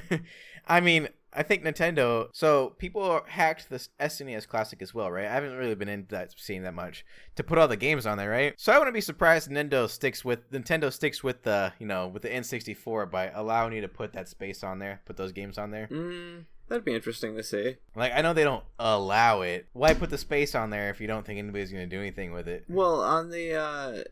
I 0.66 0.80
mean, 0.80 1.08
I 1.32 1.42
think 1.42 1.64
Nintendo. 1.64 2.28
So 2.32 2.70
people 2.78 3.20
hacked 3.26 3.68
this 3.68 3.90
SNES 4.00 4.48
Classic 4.48 4.80
as 4.80 4.94
well, 4.94 5.10
right? 5.10 5.26
I 5.26 5.32
haven't 5.32 5.56
really 5.56 5.74
been 5.74 5.88
into 5.88 6.08
that 6.14 6.32
seeing 6.36 6.62
that 6.62 6.74
much 6.74 7.04
to 7.36 7.42
put 7.42 7.58
all 7.58 7.68
the 7.68 7.76
games 7.76 8.06
on 8.06 8.16
there, 8.16 8.30
right? 8.30 8.54
So 8.56 8.72
I 8.72 8.78
wouldn't 8.78 8.94
be 8.94 9.00
surprised 9.00 9.50
Nintendo 9.50 9.88
sticks 9.88 10.24
with 10.24 10.50
Nintendo 10.52 10.92
sticks 10.92 11.22
with 11.22 11.42
the 11.42 11.72
you 11.78 11.86
know 11.86 12.08
with 12.08 12.22
the 12.22 12.30
N64 12.30 13.10
by 13.10 13.30
allowing 13.30 13.72
you 13.72 13.80
to 13.82 13.88
put 13.88 14.12
that 14.12 14.28
space 14.28 14.62
on 14.62 14.78
there, 14.78 15.02
put 15.04 15.16
those 15.16 15.32
games 15.32 15.58
on 15.58 15.70
there. 15.70 15.88
Mm, 15.88 16.44
that'd 16.68 16.84
be 16.84 16.94
interesting 16.94 17.36
to 17.36 17.42
see. 17.42 17.76
Like 17.94 18.12
I 18.14 18.22
know 18.22 18.32
they 18.32 18.44
don't 18.44 18.64
allow 18.78 19.42
it. 19.42 19.66
Why 19.72 19.94
put 19.94 20.10
the 20.10 20.18
space 20.18 20.54
on 20.54 20.70
there 20.70 20.90
if 20.90 21.00
you 21.00 21.06
don't 21.06 21.24
think 21.24 21.38
anybody's 21.38 21.72
gonna 21.72 21.86
do 21.86 22.00
anything 22.00 22.32
with 22.32 22.48
it? 22.48 22.64
Well, 22.68 23.00
on 23.00 23.30
the 23.30 23.54
uh 23.54 24.04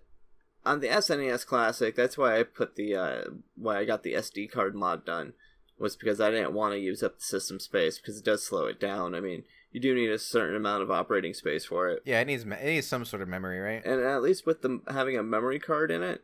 on 0.65 0.81
the 0.81 0.89
SNES 0.89 1.47
Classic, 1.47 1.95
that's 1.95 2.17
why 2.17 2.39
I 2.39 2.43
put 2.45 2.77
the 2.77 2.95
uh, 2.95 3.23
why 3.57 3.79
I 3.79 3.85
got 3.85 4.03
the 4.03 4.15
SD 4.15 4.51
card 4.51 4.75
mod 4.75 5.05
done 5.05 5.35
was 5.79 5.97
because 5.97 6.21
I 6.21 6.31
didn't 6.31 6.53
want 6.53 6.75
to 6.75 6.79
use 6.79 7.03
up 7.03 7.19
the 7.19 7.25
system 7.25 7.59
space 7.59 7.99
because 7.99 8.19
it 8.19 8.25
does 8.25 8.47
slow 8.47 8.67
it 8.67 8.79
down. 8.79 9.15
I 9.15 9.21
mean, 9.21 9.43
you 9.73 9.81
do 9.81 9.95
need 9.95 10.11
a 10.11 10.19
certain 10.19 10.55
amount 10.55 10.83
of 10.83 10.91
operating 10.91 11.35
space 11.35 11.65
for 11.65 11.89
it. 11.89 12.03
Yeah, 12.05 12.21
it 12.21 12.27
needs 12.27 12.45
it 12.45 12.65
needs 12.65 12.87
some 12.87 13.05
sort 13.05 13.23
of 13.23 13.29
memory, 13.29 13.59
right? 13.59 13.85
And 13.85 14.01
at 14.01 14.23
least 14.23 14.47
with 14.47 14.63
them 14.63 14.83
having 14.89 15.19
a 15.19 15.23
memory 15.23 15.59
card 15.59 15.91
in 15.91 16.03
it, 16.03 16.23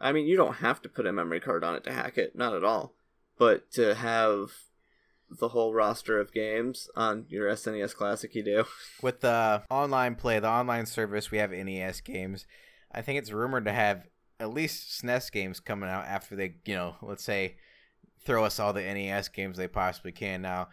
I 0.00 0.12
mean, 0.12 0.26
you 0.26 0.36
don't 0.36 0.56
have 0.56 0.80
to 0.82 0.88
put 0.88 1.06
a 1.06 1.12
memory 1.12 1.40
card 1.40 1.64
on 1.64 1.74
it 1.74 1.84
to 1.84 1.92
hack 1.92 2.16
it, 2.16 2.36
not 2.36 2.54
at 2.54 2.64
all. 2.64 2.94
But 3.38 3.70
to 3.72 3.94
have 3.94 4.50
the 5.38 5.48
whole 5.48 5.72
roster 5.72 6.18
of 6.18 6.32
games 6.32 6.88
on 6.96 7.26
your 7.28 7.48
SNES 7.48 7.94
Classic, 7.94 8.34
you 8.34 8.42
do. 8.42 8.64
With 9.02 9.20
the 9.20 9.62
online 9.70 10.16
play, 10.16 10.38
the 10.38 10.48
online 10.48 10.86
service, 10.86 11.30
we 11.30 11.38
have 11.38 11.50
NES 11.50 12.00
games. 12.00 12.46
I 12.92 13.02
think 13.02 13.18
it's 13.18 13.32
rumored 13.32 13.64
to 13.66 13.72
have 13.72 14.06
at 14.38 14.52
least 14.52 15.02
SNES 15.02 15.30
games 15.30 15.60
coming 15.60 15.88
out 15.88 16.06
after 16.06 16.34
they, 16.34 16.56
you 16.64 16.74
know, 16.74 16.96
let's 17.02 17.24
say 17.24 17.56
throw 18.24 18.44
us 18.44 18.58
all 18.58 18.72
the 18.72 18.82
NES 18.82 19.28
games 19.28 19.56
they 19.56 19.68
possibly 19.68 20.12
can. 20.12 20.42
Now, 20.42 20.68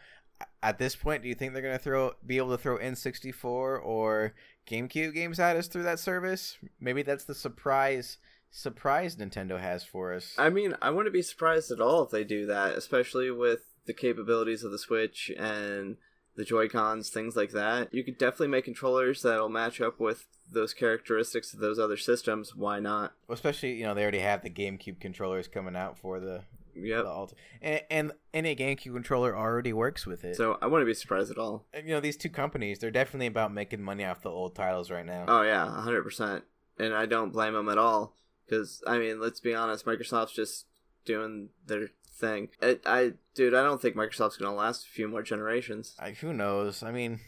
at 0.62 0.80
this 0.80 0.96
point, 0.96 1.24
do 1.24 1.30
you 1.30 1.36
think 1.36 1.54
they're 1.54 1.62
gonna 1.62 1.78
throw 1.78 2.14
be 2.26 2.38
able 2.38 2.52
to 2.52 2.58
throw 2.58 2.78
N64 2.78 3.44
or 3.44 4.34
GameCube 4.68 5.14
games 5.14 5.40
at 5.40 5.56
us 5.56 5.68
through 5.68 5.84
that 5.84 6.00
service? 6.00 6.58
Maybe 6.80 7.02
that's 7.02 7.24
the 7.24 7.36
surprise 7.36 8.18
surprise 8.50 9.16
Nintendo 9.16 9.60
has 9.60 9.84
for 9.84 10.14
us. 10.14 10.34
I 10.38 10.50
mean, 10.50 10.76
I 10.82 10.90
wouldn't 10.90 11.14
be 11.14 11.22
surprised 11.22 11.72
at 11.72 11.82
all 11.82 12.04
if 12.04 12.12
they 12.12 12.24
do 12.24 12.46
that, 12.48 12.76
especially 12.76 13.30
with 13.32 13.62
the 13.88 13.94
capabilities 13.94 14.64
of 14.64 14.72
the 14.72 14.78
Switch 14.78 15.32
and 15.38 15.98
the 16.36 16.46
Joy 16.46 16.68
Cons, 16.68 17.10
things 17.10 17.36
like 17.36 17.50
that. 17.52 17.92
You 17.92 18.04
could 18.04 18.20
definitely 18.20 18.50
make 18.50 18.66
controllers 18.66 19.24
that'll 19.24 19.50
match 19.50 19.82
up 19.82 20.00
with 20.00 20.28
those 20.52 20.72
characteristics 20.74 21.52
of 21.54 21.60
those 21.60 21.80
other 21.80 21.98
systems. 21.98 22.56
Why 22.56 22.80
not? 22.80 23.14
Especially, 23.28 23.74
you 23.74 23.86
know, 23.86 23.96
they 23.96 24.04
already 24.04 24.20
have 24.20 24.44
the 24.44 24.50
GameCube 24.52 25.00
controllers 25.00 25.48
coming 25.48 25.76
out 25.76 25.98
for 25.98 26.20
the 26.20 26.44
Yep. 26.80 27.04
the 27.06 27.10
alt- 27.10 27.34
and, 27.60 27.82
and 27.90 28.12
any 28.36 28.56
GameCube 28.56 28.94
controller 28.94 29.36
already 29.36 29.74
works 29.74 30.06
with 30.06 30.24
it. 30.24 30.36
So 30.36 30.60
I 30.62 30.68
wouldn't 30.68 30.88
be 30.88 30.94
surprised 30.94 31.32
at 31.32 31.40
all. 31.40 31.66
And, 31.74 31.88
you 31.88 31.96
know, 31.96 32.00
these 32.00 32.18
two 32.18 32.30
companies, 32.30 32.78
they're 32.78 32.92
definitely 32.92 33.26
about 33.26 33.52
making 33.52 33.82
money 33.82 34.06
off 34.06 34.22
the 34.22 34.30
old 34.30 34.54
titles 34.54 34.92
right 34.92 35.06
now. 35.06 35.26
Oh 35.28 35.42
yeah, 35.42 35.82
hundred 35.82 36.04
percent. 36.04 36.44
And 36.78 36.94
I 36.94 37.08
don't 37.08 37.32
blame 37.34 37.54
them 37.54 37.68
at 37.70 37.80
all 37.80 38.14
because 38.46 38.84
I 38.86 39.00
mean, 39.00 39.20
let's 39.20 39.40
be 39.40 39.56
honest, 39.56 39.88
Microsoft's 39.88 40.34
just 40.34 40.68
doing 41.04 41.50
their 41.66 41.90
thing. 42.18 42.50
I, 42.62 42.80
I 42.86 43.14
dude, 43.36 43.54
I 43.54 43.64
don't 43.64 43.82
think 43.82 43.96
Microsoft's 43.96 44.38
gonna 44.38 44.56
last 44.56 44.86
a 44.86 44.90
few 44.90 45.08
more 45.08 45.24
generations. 45.24 45.96
I, 46.00 46.12
who 46.12 46.34
knows? 46.34 46.84
I 46.84 46.92
mean, 46.92 47.20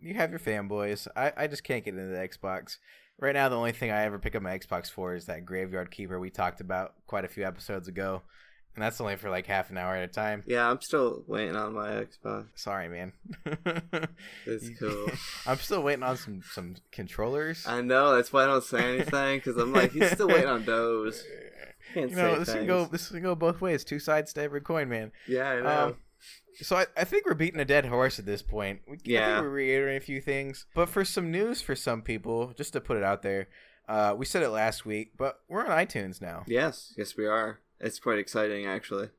you 0.00 0.14
have 0.14 0.30
your 0.30 0.40
fanboys. 0.40 1.08
I, 1.16 1.32
I 1.36 1.46
just 1.46 1.64
can't 1.64 1.84
get 1.84 1.94
into 1.94 2.06
the 2.06 2.28
Xbox. 2.28 2.78
Right 3.18 3.34
now, 3.34 3.48
the 3.48 3.56
only 3.56 3.72
thing 3.72 3.90
I 3.90 4.02
ever 4.04 4.18
pick 4.18 4.34
up 4.34 4.42
my 4.42 4.58
Xbox 4.58 4.90
for 4.90 5.14
is 5.14 5.26
that 5.26 5.46
Graveyard 5.46 5.90
Keeper 5.90 6.18
we 6.18 6.30
talked 6.30 6.60
about 6.60 6.94
quite 7.06 7.24
a 7.24 7.28
few 7.28 7.44
episodes 7.46 7.88
ago. 7.88 8.22
And 8.74 8.82
that's 8.82 9.00
only 9.00 9.14
for 9.14 9.30
like 9.30 9.46
half 9.46 9.70
an 9.70 9.78
hour 9.78 9.94
at 9.94 10.02
a 10.02 10.12
time. 10.12 10.42
Yeah, 10.46 10.68
I'm 10.68 10.80
still 10.80 11.22
waiting 11.28 11.54
on 11.54 11.74
my 11.74 11.90
Xbox. 11.90 12.46
Sorry, 12.56 12.88
man. 12.88 13.12
It's 14.46 14.68
cool. 14.80 15.10
I'm 15.46 15.58
still 15.58 15.82
waiting 15.82 16.02
on 16.02 16.16
some 16.16 16.42
some 16.52 16.74
controllers. 16.90 17.66
I 17.66 17.80
know 17.80 18.16
that's 18.16 18.32
why 18.32 18.42
I 18.42 18.46
don't 18.46 18.64
say 18.64 18.96
anything 18.96 19.38
because 19.38 19.56
I'm 19.56 19.72
like 19.72 19.92
he's 19.92 20.10
still 20.10 20.28
waiting 20.28 20.48
on 20.48 20.64
those. 20.64 21.24
Can't 21.94 22.10
You 22.10 22.16
know, 22.16 22.38
this 22.38 22.52
can 22.52 22.66
go 22.66 22.84
this 22.86 23.08
can 23.08 23.22
go 23.22 23.34
both 23.34 23.60
ways. 23.60 23.84
Two 23.84 23.98
sides 23.98 24.32
to 24.34 24.42
every 24.42 24.60
coin, 24.60 24.88
man. 24.88 25.12
Yeah, 25.26 25.48
I 25.50 25.60
know. 25.60 25.86
Um, 25.88 25.96
so 26.60 26.76
I, 26.76 26.86
I 26.96 27.04
think 27.04 27.26
we're 27.26 27.34
beating 27.34 27.60
a 27.60 27.64
dead 27.64 27.86
horse 27.86 28.18
at 28.18 28.26
this 28.26 28.42
point. 28.42 28.80
We, 28.88 28.96
I 28.96 29.00
Yeah. 29.04 29.34
think 29.36 29.44
we're 29.44 29.50
reiterating 29.50 29.96
a 29.98 30.04
few 30.04 30.20
things. 30.20 30.66
But 30.74 30.88
for 30.88 31.04
some 31.04 31.30
news 31.30 31.60
for 31.62 31.74
some 31.74 32.02
people, 32.02 32.52
just 32.56 32.72
to 32.74 32.80
put 32.80 32.96
it 32.96 33.02
out 33.02 33.22
there, 33.22 33.48
uh, 33.88 34.14
we 34.16 34.24
said 34.24 34.42
it 34.42 34.48
last 34.50 34.84
week, 34.86 35.12
but 35.18 35.40
we're 35.48 35.64
on 35.66 35.70
iTunes 35.86 36.20
now. 36.22 36.44
yes, 36.46 36.94
yes, 36.96 37.16
we 37.16 37.26
are. 37.26 37.60
It's 37.80 37.98
quite 37.98 38.18
exciting, 38.18 38.66
actually. 38.66 39.10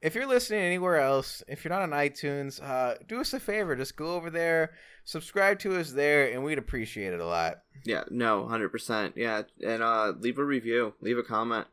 If 0.00 0.14
you're 0.14 0.26
listening 0.26 0.60
anywhere 0.60 0.98
else, 1.00 1.42
if 1.48 1.64
you're 1.64 1.72
not 1.72 1.82
on 1.82 1.90
iTunes, 1.90 2.62
uh, 2.62 2.94
do 3.08 3.20
us 3.20 3.32
a 3.32 3.40
favor. 3.40 3.74
Just 3.74 3.96
go 3.96 4.14
over 4.14 4.28
there, 4.30 4.72
subscribe 5.04 5.58
to 5.60 5.78
us 5.78 5.92
there, 5.92 6.30
and 6.30 6.44
we'd 6.44 6.58
appreciate 6.58 7.12
it 7.14 7.20
a 7.20 7.26
lot. 7.26 7.60
Yeah, 7.84 8.04
no, 8.10 8.46
hundred 8.46 8.68
percent. 8.70 9.14
Yeah, 9.16 9.42
and 9.66 9.82
uh, 9.82 10.12
leave 10.18 10.38
a 10.38 10.44
review, 10.44 10.92
leave 11.00 11.16
a 11.18 11.22
comment, 11.22 11.66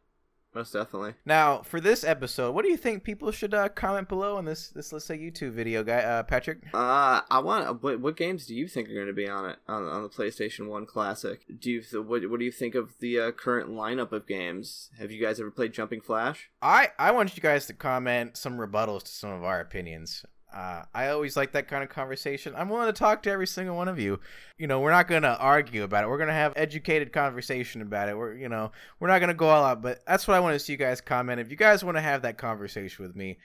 most 0.54 0.74
definitely. 0.74 1.14
Now, 1.26 1.62
for 1.62 1.80
this 1.80 2.04
episode, 2.04 2.54
what 2.54 2.64
do 2.64 2.72
you 2.72 2.78
think 2.78 3.04
people 3.04 3.32
should 3.32 3.54
uh, 3.54 3.70
comment 3.70 4.10
below 4.10 4.38
on 4.38 4.46
this, 4.46 4.70
this 4.70 4.92
let's 4.92 5.06
say, 5.06 5.18
YouTube 5.18 5.52
video, 5.52 5.84
guy, 5.84 6.00
uh, 6.00 6.24
Patrick? 6.24 6.60
Uh, 6.74 7.22
I 7.30 7.40
want. 7.40 7.82
What, 7.82 8.00
what 8.00 8.18
games 8.18 8.46
do 8.46 8.56
you 8.56 8.68
think 8.68 8.90
are 8.90 8.94
going 8.94 9.08
to 9.08 9.14
be 9.14 9.28
on 9.28 9.50
it 9.50 9.58
on, 9.68 9.84
on 9.84 10.04
the 10.04 10.10
PlayStation 10.10 10.68
One 10.68 10.86
Classic? 10.86 11.42
Do 11.60 11.72
you 11.72 11.82
th- 11.82 12.04
what 12.04 12.30
What 12.30 12.40
do 12.40 12.46
you 12.46 12.52
think 12.52 12.76
of 12.76 13.00
the 13.00 13.20
uh, 13.20 13.32
current 13.32 13.70
lineup 13.70 14.12
of 14.12 14.28
games? 14.28 14.90
Have 15.00 15.12
you 15.12 15.22
guys 15.22 15.40
ever 15.40 15.52
played 15.52 15.74
Jumping 15.74 16.02
Flash? 16.02 16.50
I 16.62 16.90
I 17.00 17.12
want 17.12 17.36
you 17.36 17.42
guys 17.42 17.66
to 17.68 17.74
comment 17.74 18.38
some 18.38 18.58
rebuttals 18.58 19.04
to 19.04 19.12
some 19.12 19.32
of 19.32 19.44
our 19.44 19.60
opinions. 19.60 20.26
Uh, 20.54 20.84
I 20.94 21.08
always 21.10 21.38
like 21.38 21.54
that 21.54 21.68
kind 21.68 21.84
of 21.84 21.90
conversation. 21.90 22.54
I'm 22.58 22.70
willing 22.70 22.88
to 22.88 22.94
talk 22.94 23.24
to 23.24 23.32
every 23.32 23.48
single 23.48 23.76
one 23.76 23.88
of 23.88 24.00
you. 24.00 24.20
You 24.58 24.68
know, 24.68 24.80
we're 24.80 24.92
not 24.92 25.08
gonna 25.08 25.38
argue 25.40 25.84
about 25.84 26.04
it. 26.04 26.08
We're 26.08 26.18
gonna 26.18 26.34
have 26.34 26.54
educated 26.56 27.14
conversation 27.14 27.82
about 27.82 28.10
it. 28.10 28.18
We're 28.18 28.36
you 28.36 28.50
know 28.50 28.72
we're 29.00 29.08
not 29.08 29.20
gonna 29.20 29.34
go 29.34 29.50
all 29.50 29.64
out. 29.64 29.82
But 29.82 30.02
that's 30.06 30.28
what 30.28 30.36
I 30.36 30.40
want 30.42 30.54
to 30.56 30.60
see 30.60 30.74
you 30.74 30.78
guys 30.78 31.00
comment. 31.02 31.40
If 31.40 31.50
you 31.52 31.58
guys 31.58 31.84
want 31.84 31.98
to 31.98 32.02
have 32.02 32.22
that 32.24 32.38
conversation 32.38 33.06
with 33.06 33.16
me. 33.16 33.38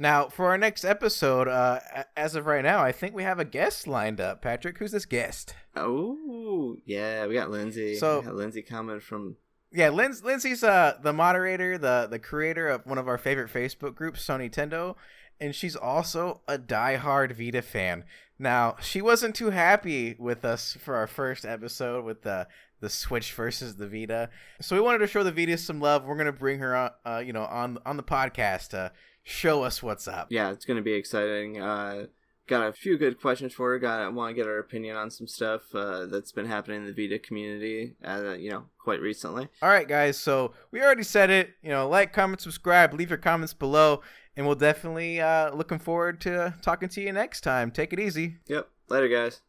Now, 0.00 0.28
for 0.28 0.46
our 0.46 0.58
next 0.58 0.84
episode, 0.84 1.48
uh, 1.48 1.80
as 2.16 2.36
of 2.36 2.46
right 2.46 2.62
now, 2.62 2.80
I 2.84 2.92
think 2.92 3.16
we 3.16 3.24
have 3.24 3.40
a 3.40 3.44
guest 3.44 3.88
lined 3.88 4.20
up. 4.20 4.40
Patrick, 4.42 4.78
who's 4.78 4.92
this 4.92 5.06
guest? 5.06 5.54
Oh, 5.74 6.76
yeah, 6.84 7.26
we 7.26 7.34
got 7.34 7.50
Lindsay. 7.50 7.96
So- 7.96 8.20
we 8.20 8.26
got 8.26 8.34
Lindsay 8.36 8.62
coming 8.62 9.00
from. 9.00 9.36
Yeah, 9.72 9.88
Linds- 9.90 10.22
Lindsay's 10.24 10.64
uh 10.64 10.94
the 11.02 11.12
moderator, 11.12 11.76
the 11.76 12.06
the 12.10 12.18
creator 12.18 12.68
of 12.68 12.86
one 12.86 12.96
of 12.96 13.06
our 13.06 13.18
favorite 13.18 13.52
Facebook 13.52 13.94
groups, 13.94 14.24
Sony 14.26 14.50
Tendo, 14.50 14.94
and 15.40 15.54
she's 15.54 15.76
also 15.76 16.42
a 16.48 16.58
diehard 16.58 17.32
Vita 17.36 17.62
fan. 17.62 18.04
Now, 18.38 18.76
she 18.80 19.02
wasn't 19.02 19.34
too 19.34 19.50
happy 19.50 20.14
with 20.18 20.44
us 20.44 20.76
for 20.80 20.94
our 20.94 21.06
first 21.06 21.44
episode 21.44 22.04
with 22.04 22.22
the 22.22 22.46
the 22.80 22.88
Switch 22.88 23.32
versus 23.32 23.74
the 23.74 23.88
Vita, 23.88 24.30
so 24.60 24.76
we 24.76 24.82
wanted 24.82 24.98
to 24.98 25.08
show 25.08 25.24
the 25.24 25.32
Vita 25.32 25.58
some 25.58 25.80
love. 25.80 26.04
We're 26.04 26.16
gonna 26.16 26.32
bring 26.32 26.60
her 26.60 26.76
on, 26.76 26.90
uh, 27.04 27.22
you 27.24 27.32
know, 27.32 27.44
on 27.44 27.78
on 27.84 27.96
the 27.96 28.04
podcast 28.04 28.68
to 28.68 28.92
show 29.28 29.62
us 29.62 29.82
what's 29.82 30.08
up. 30.08 30.28
Yeah, 30.30 30.50
it's 30.50 30.64
going 30.64 30.78
to 30.78 30.82
be 30.82 30.94
exciting. 30.94 31.60
Uh, 31.60 32.06
got 32.46 32.66
a 32.66 32.72
few 32.72 32.96
good 32.96 33.20
questions 33.20 33.52
for 33.52 33.70
her. 33.70 33.78
Got 33.78 34.12
want 34.14 34.30
to 34.30 34.34
get 34.34 34.46
her 34.46 34.58
opinion 34.58 34.96
on 34.96 35.10
some 35.10 35.26
stuff 35.26 35.62
uh, 35.74 36.06
that's 36.06 36.32
been 36.32 36.46
happening 36.46 36.84
in 36.84 36.86
the 36.86 36.92
Vita 36.92 37.18
community. 37.18 37.94
Uh, 38.02 38.34
you 38.38 38.50
know, 38.50 38.64
quite 38.78 39.00
recently. 39.00 39.48
All 39.62 39.68
right, 39.68 39.86
guys. 39.86 40.16
So 40.16 40.54
we 40.70 40.82
already 40.82 41.02
said 41.02 41.30
it. 41.30 41.50
You 41.62 41.70
know, 41.70 41.88
like, 41.88 42.12
comment, 42.12 42.40
subscribe, 42.40 42.94
leave 42.94 43.10
your 43.10 43.18
comments 43.18 43.54
below, 43.54 44.00
and 44.38 44.46
we'll 44.46 44.54
definitely 44.54 45.20
uh, 45.20 45.52
looking 45.52 45.80
forward 45.80 46.20
to 46.20 46.54
talking 46.62 46.88
to 46.90 47.00
you 47.00 47.12
next 47.12 47.40
time. 47.40 47.72
Take 47.72 47.92
it 47.92 47.98
easy. 47.98 48.36
Yep. 48.46 48.68
Later, 48.88 49.08
guys. 49.08 49.40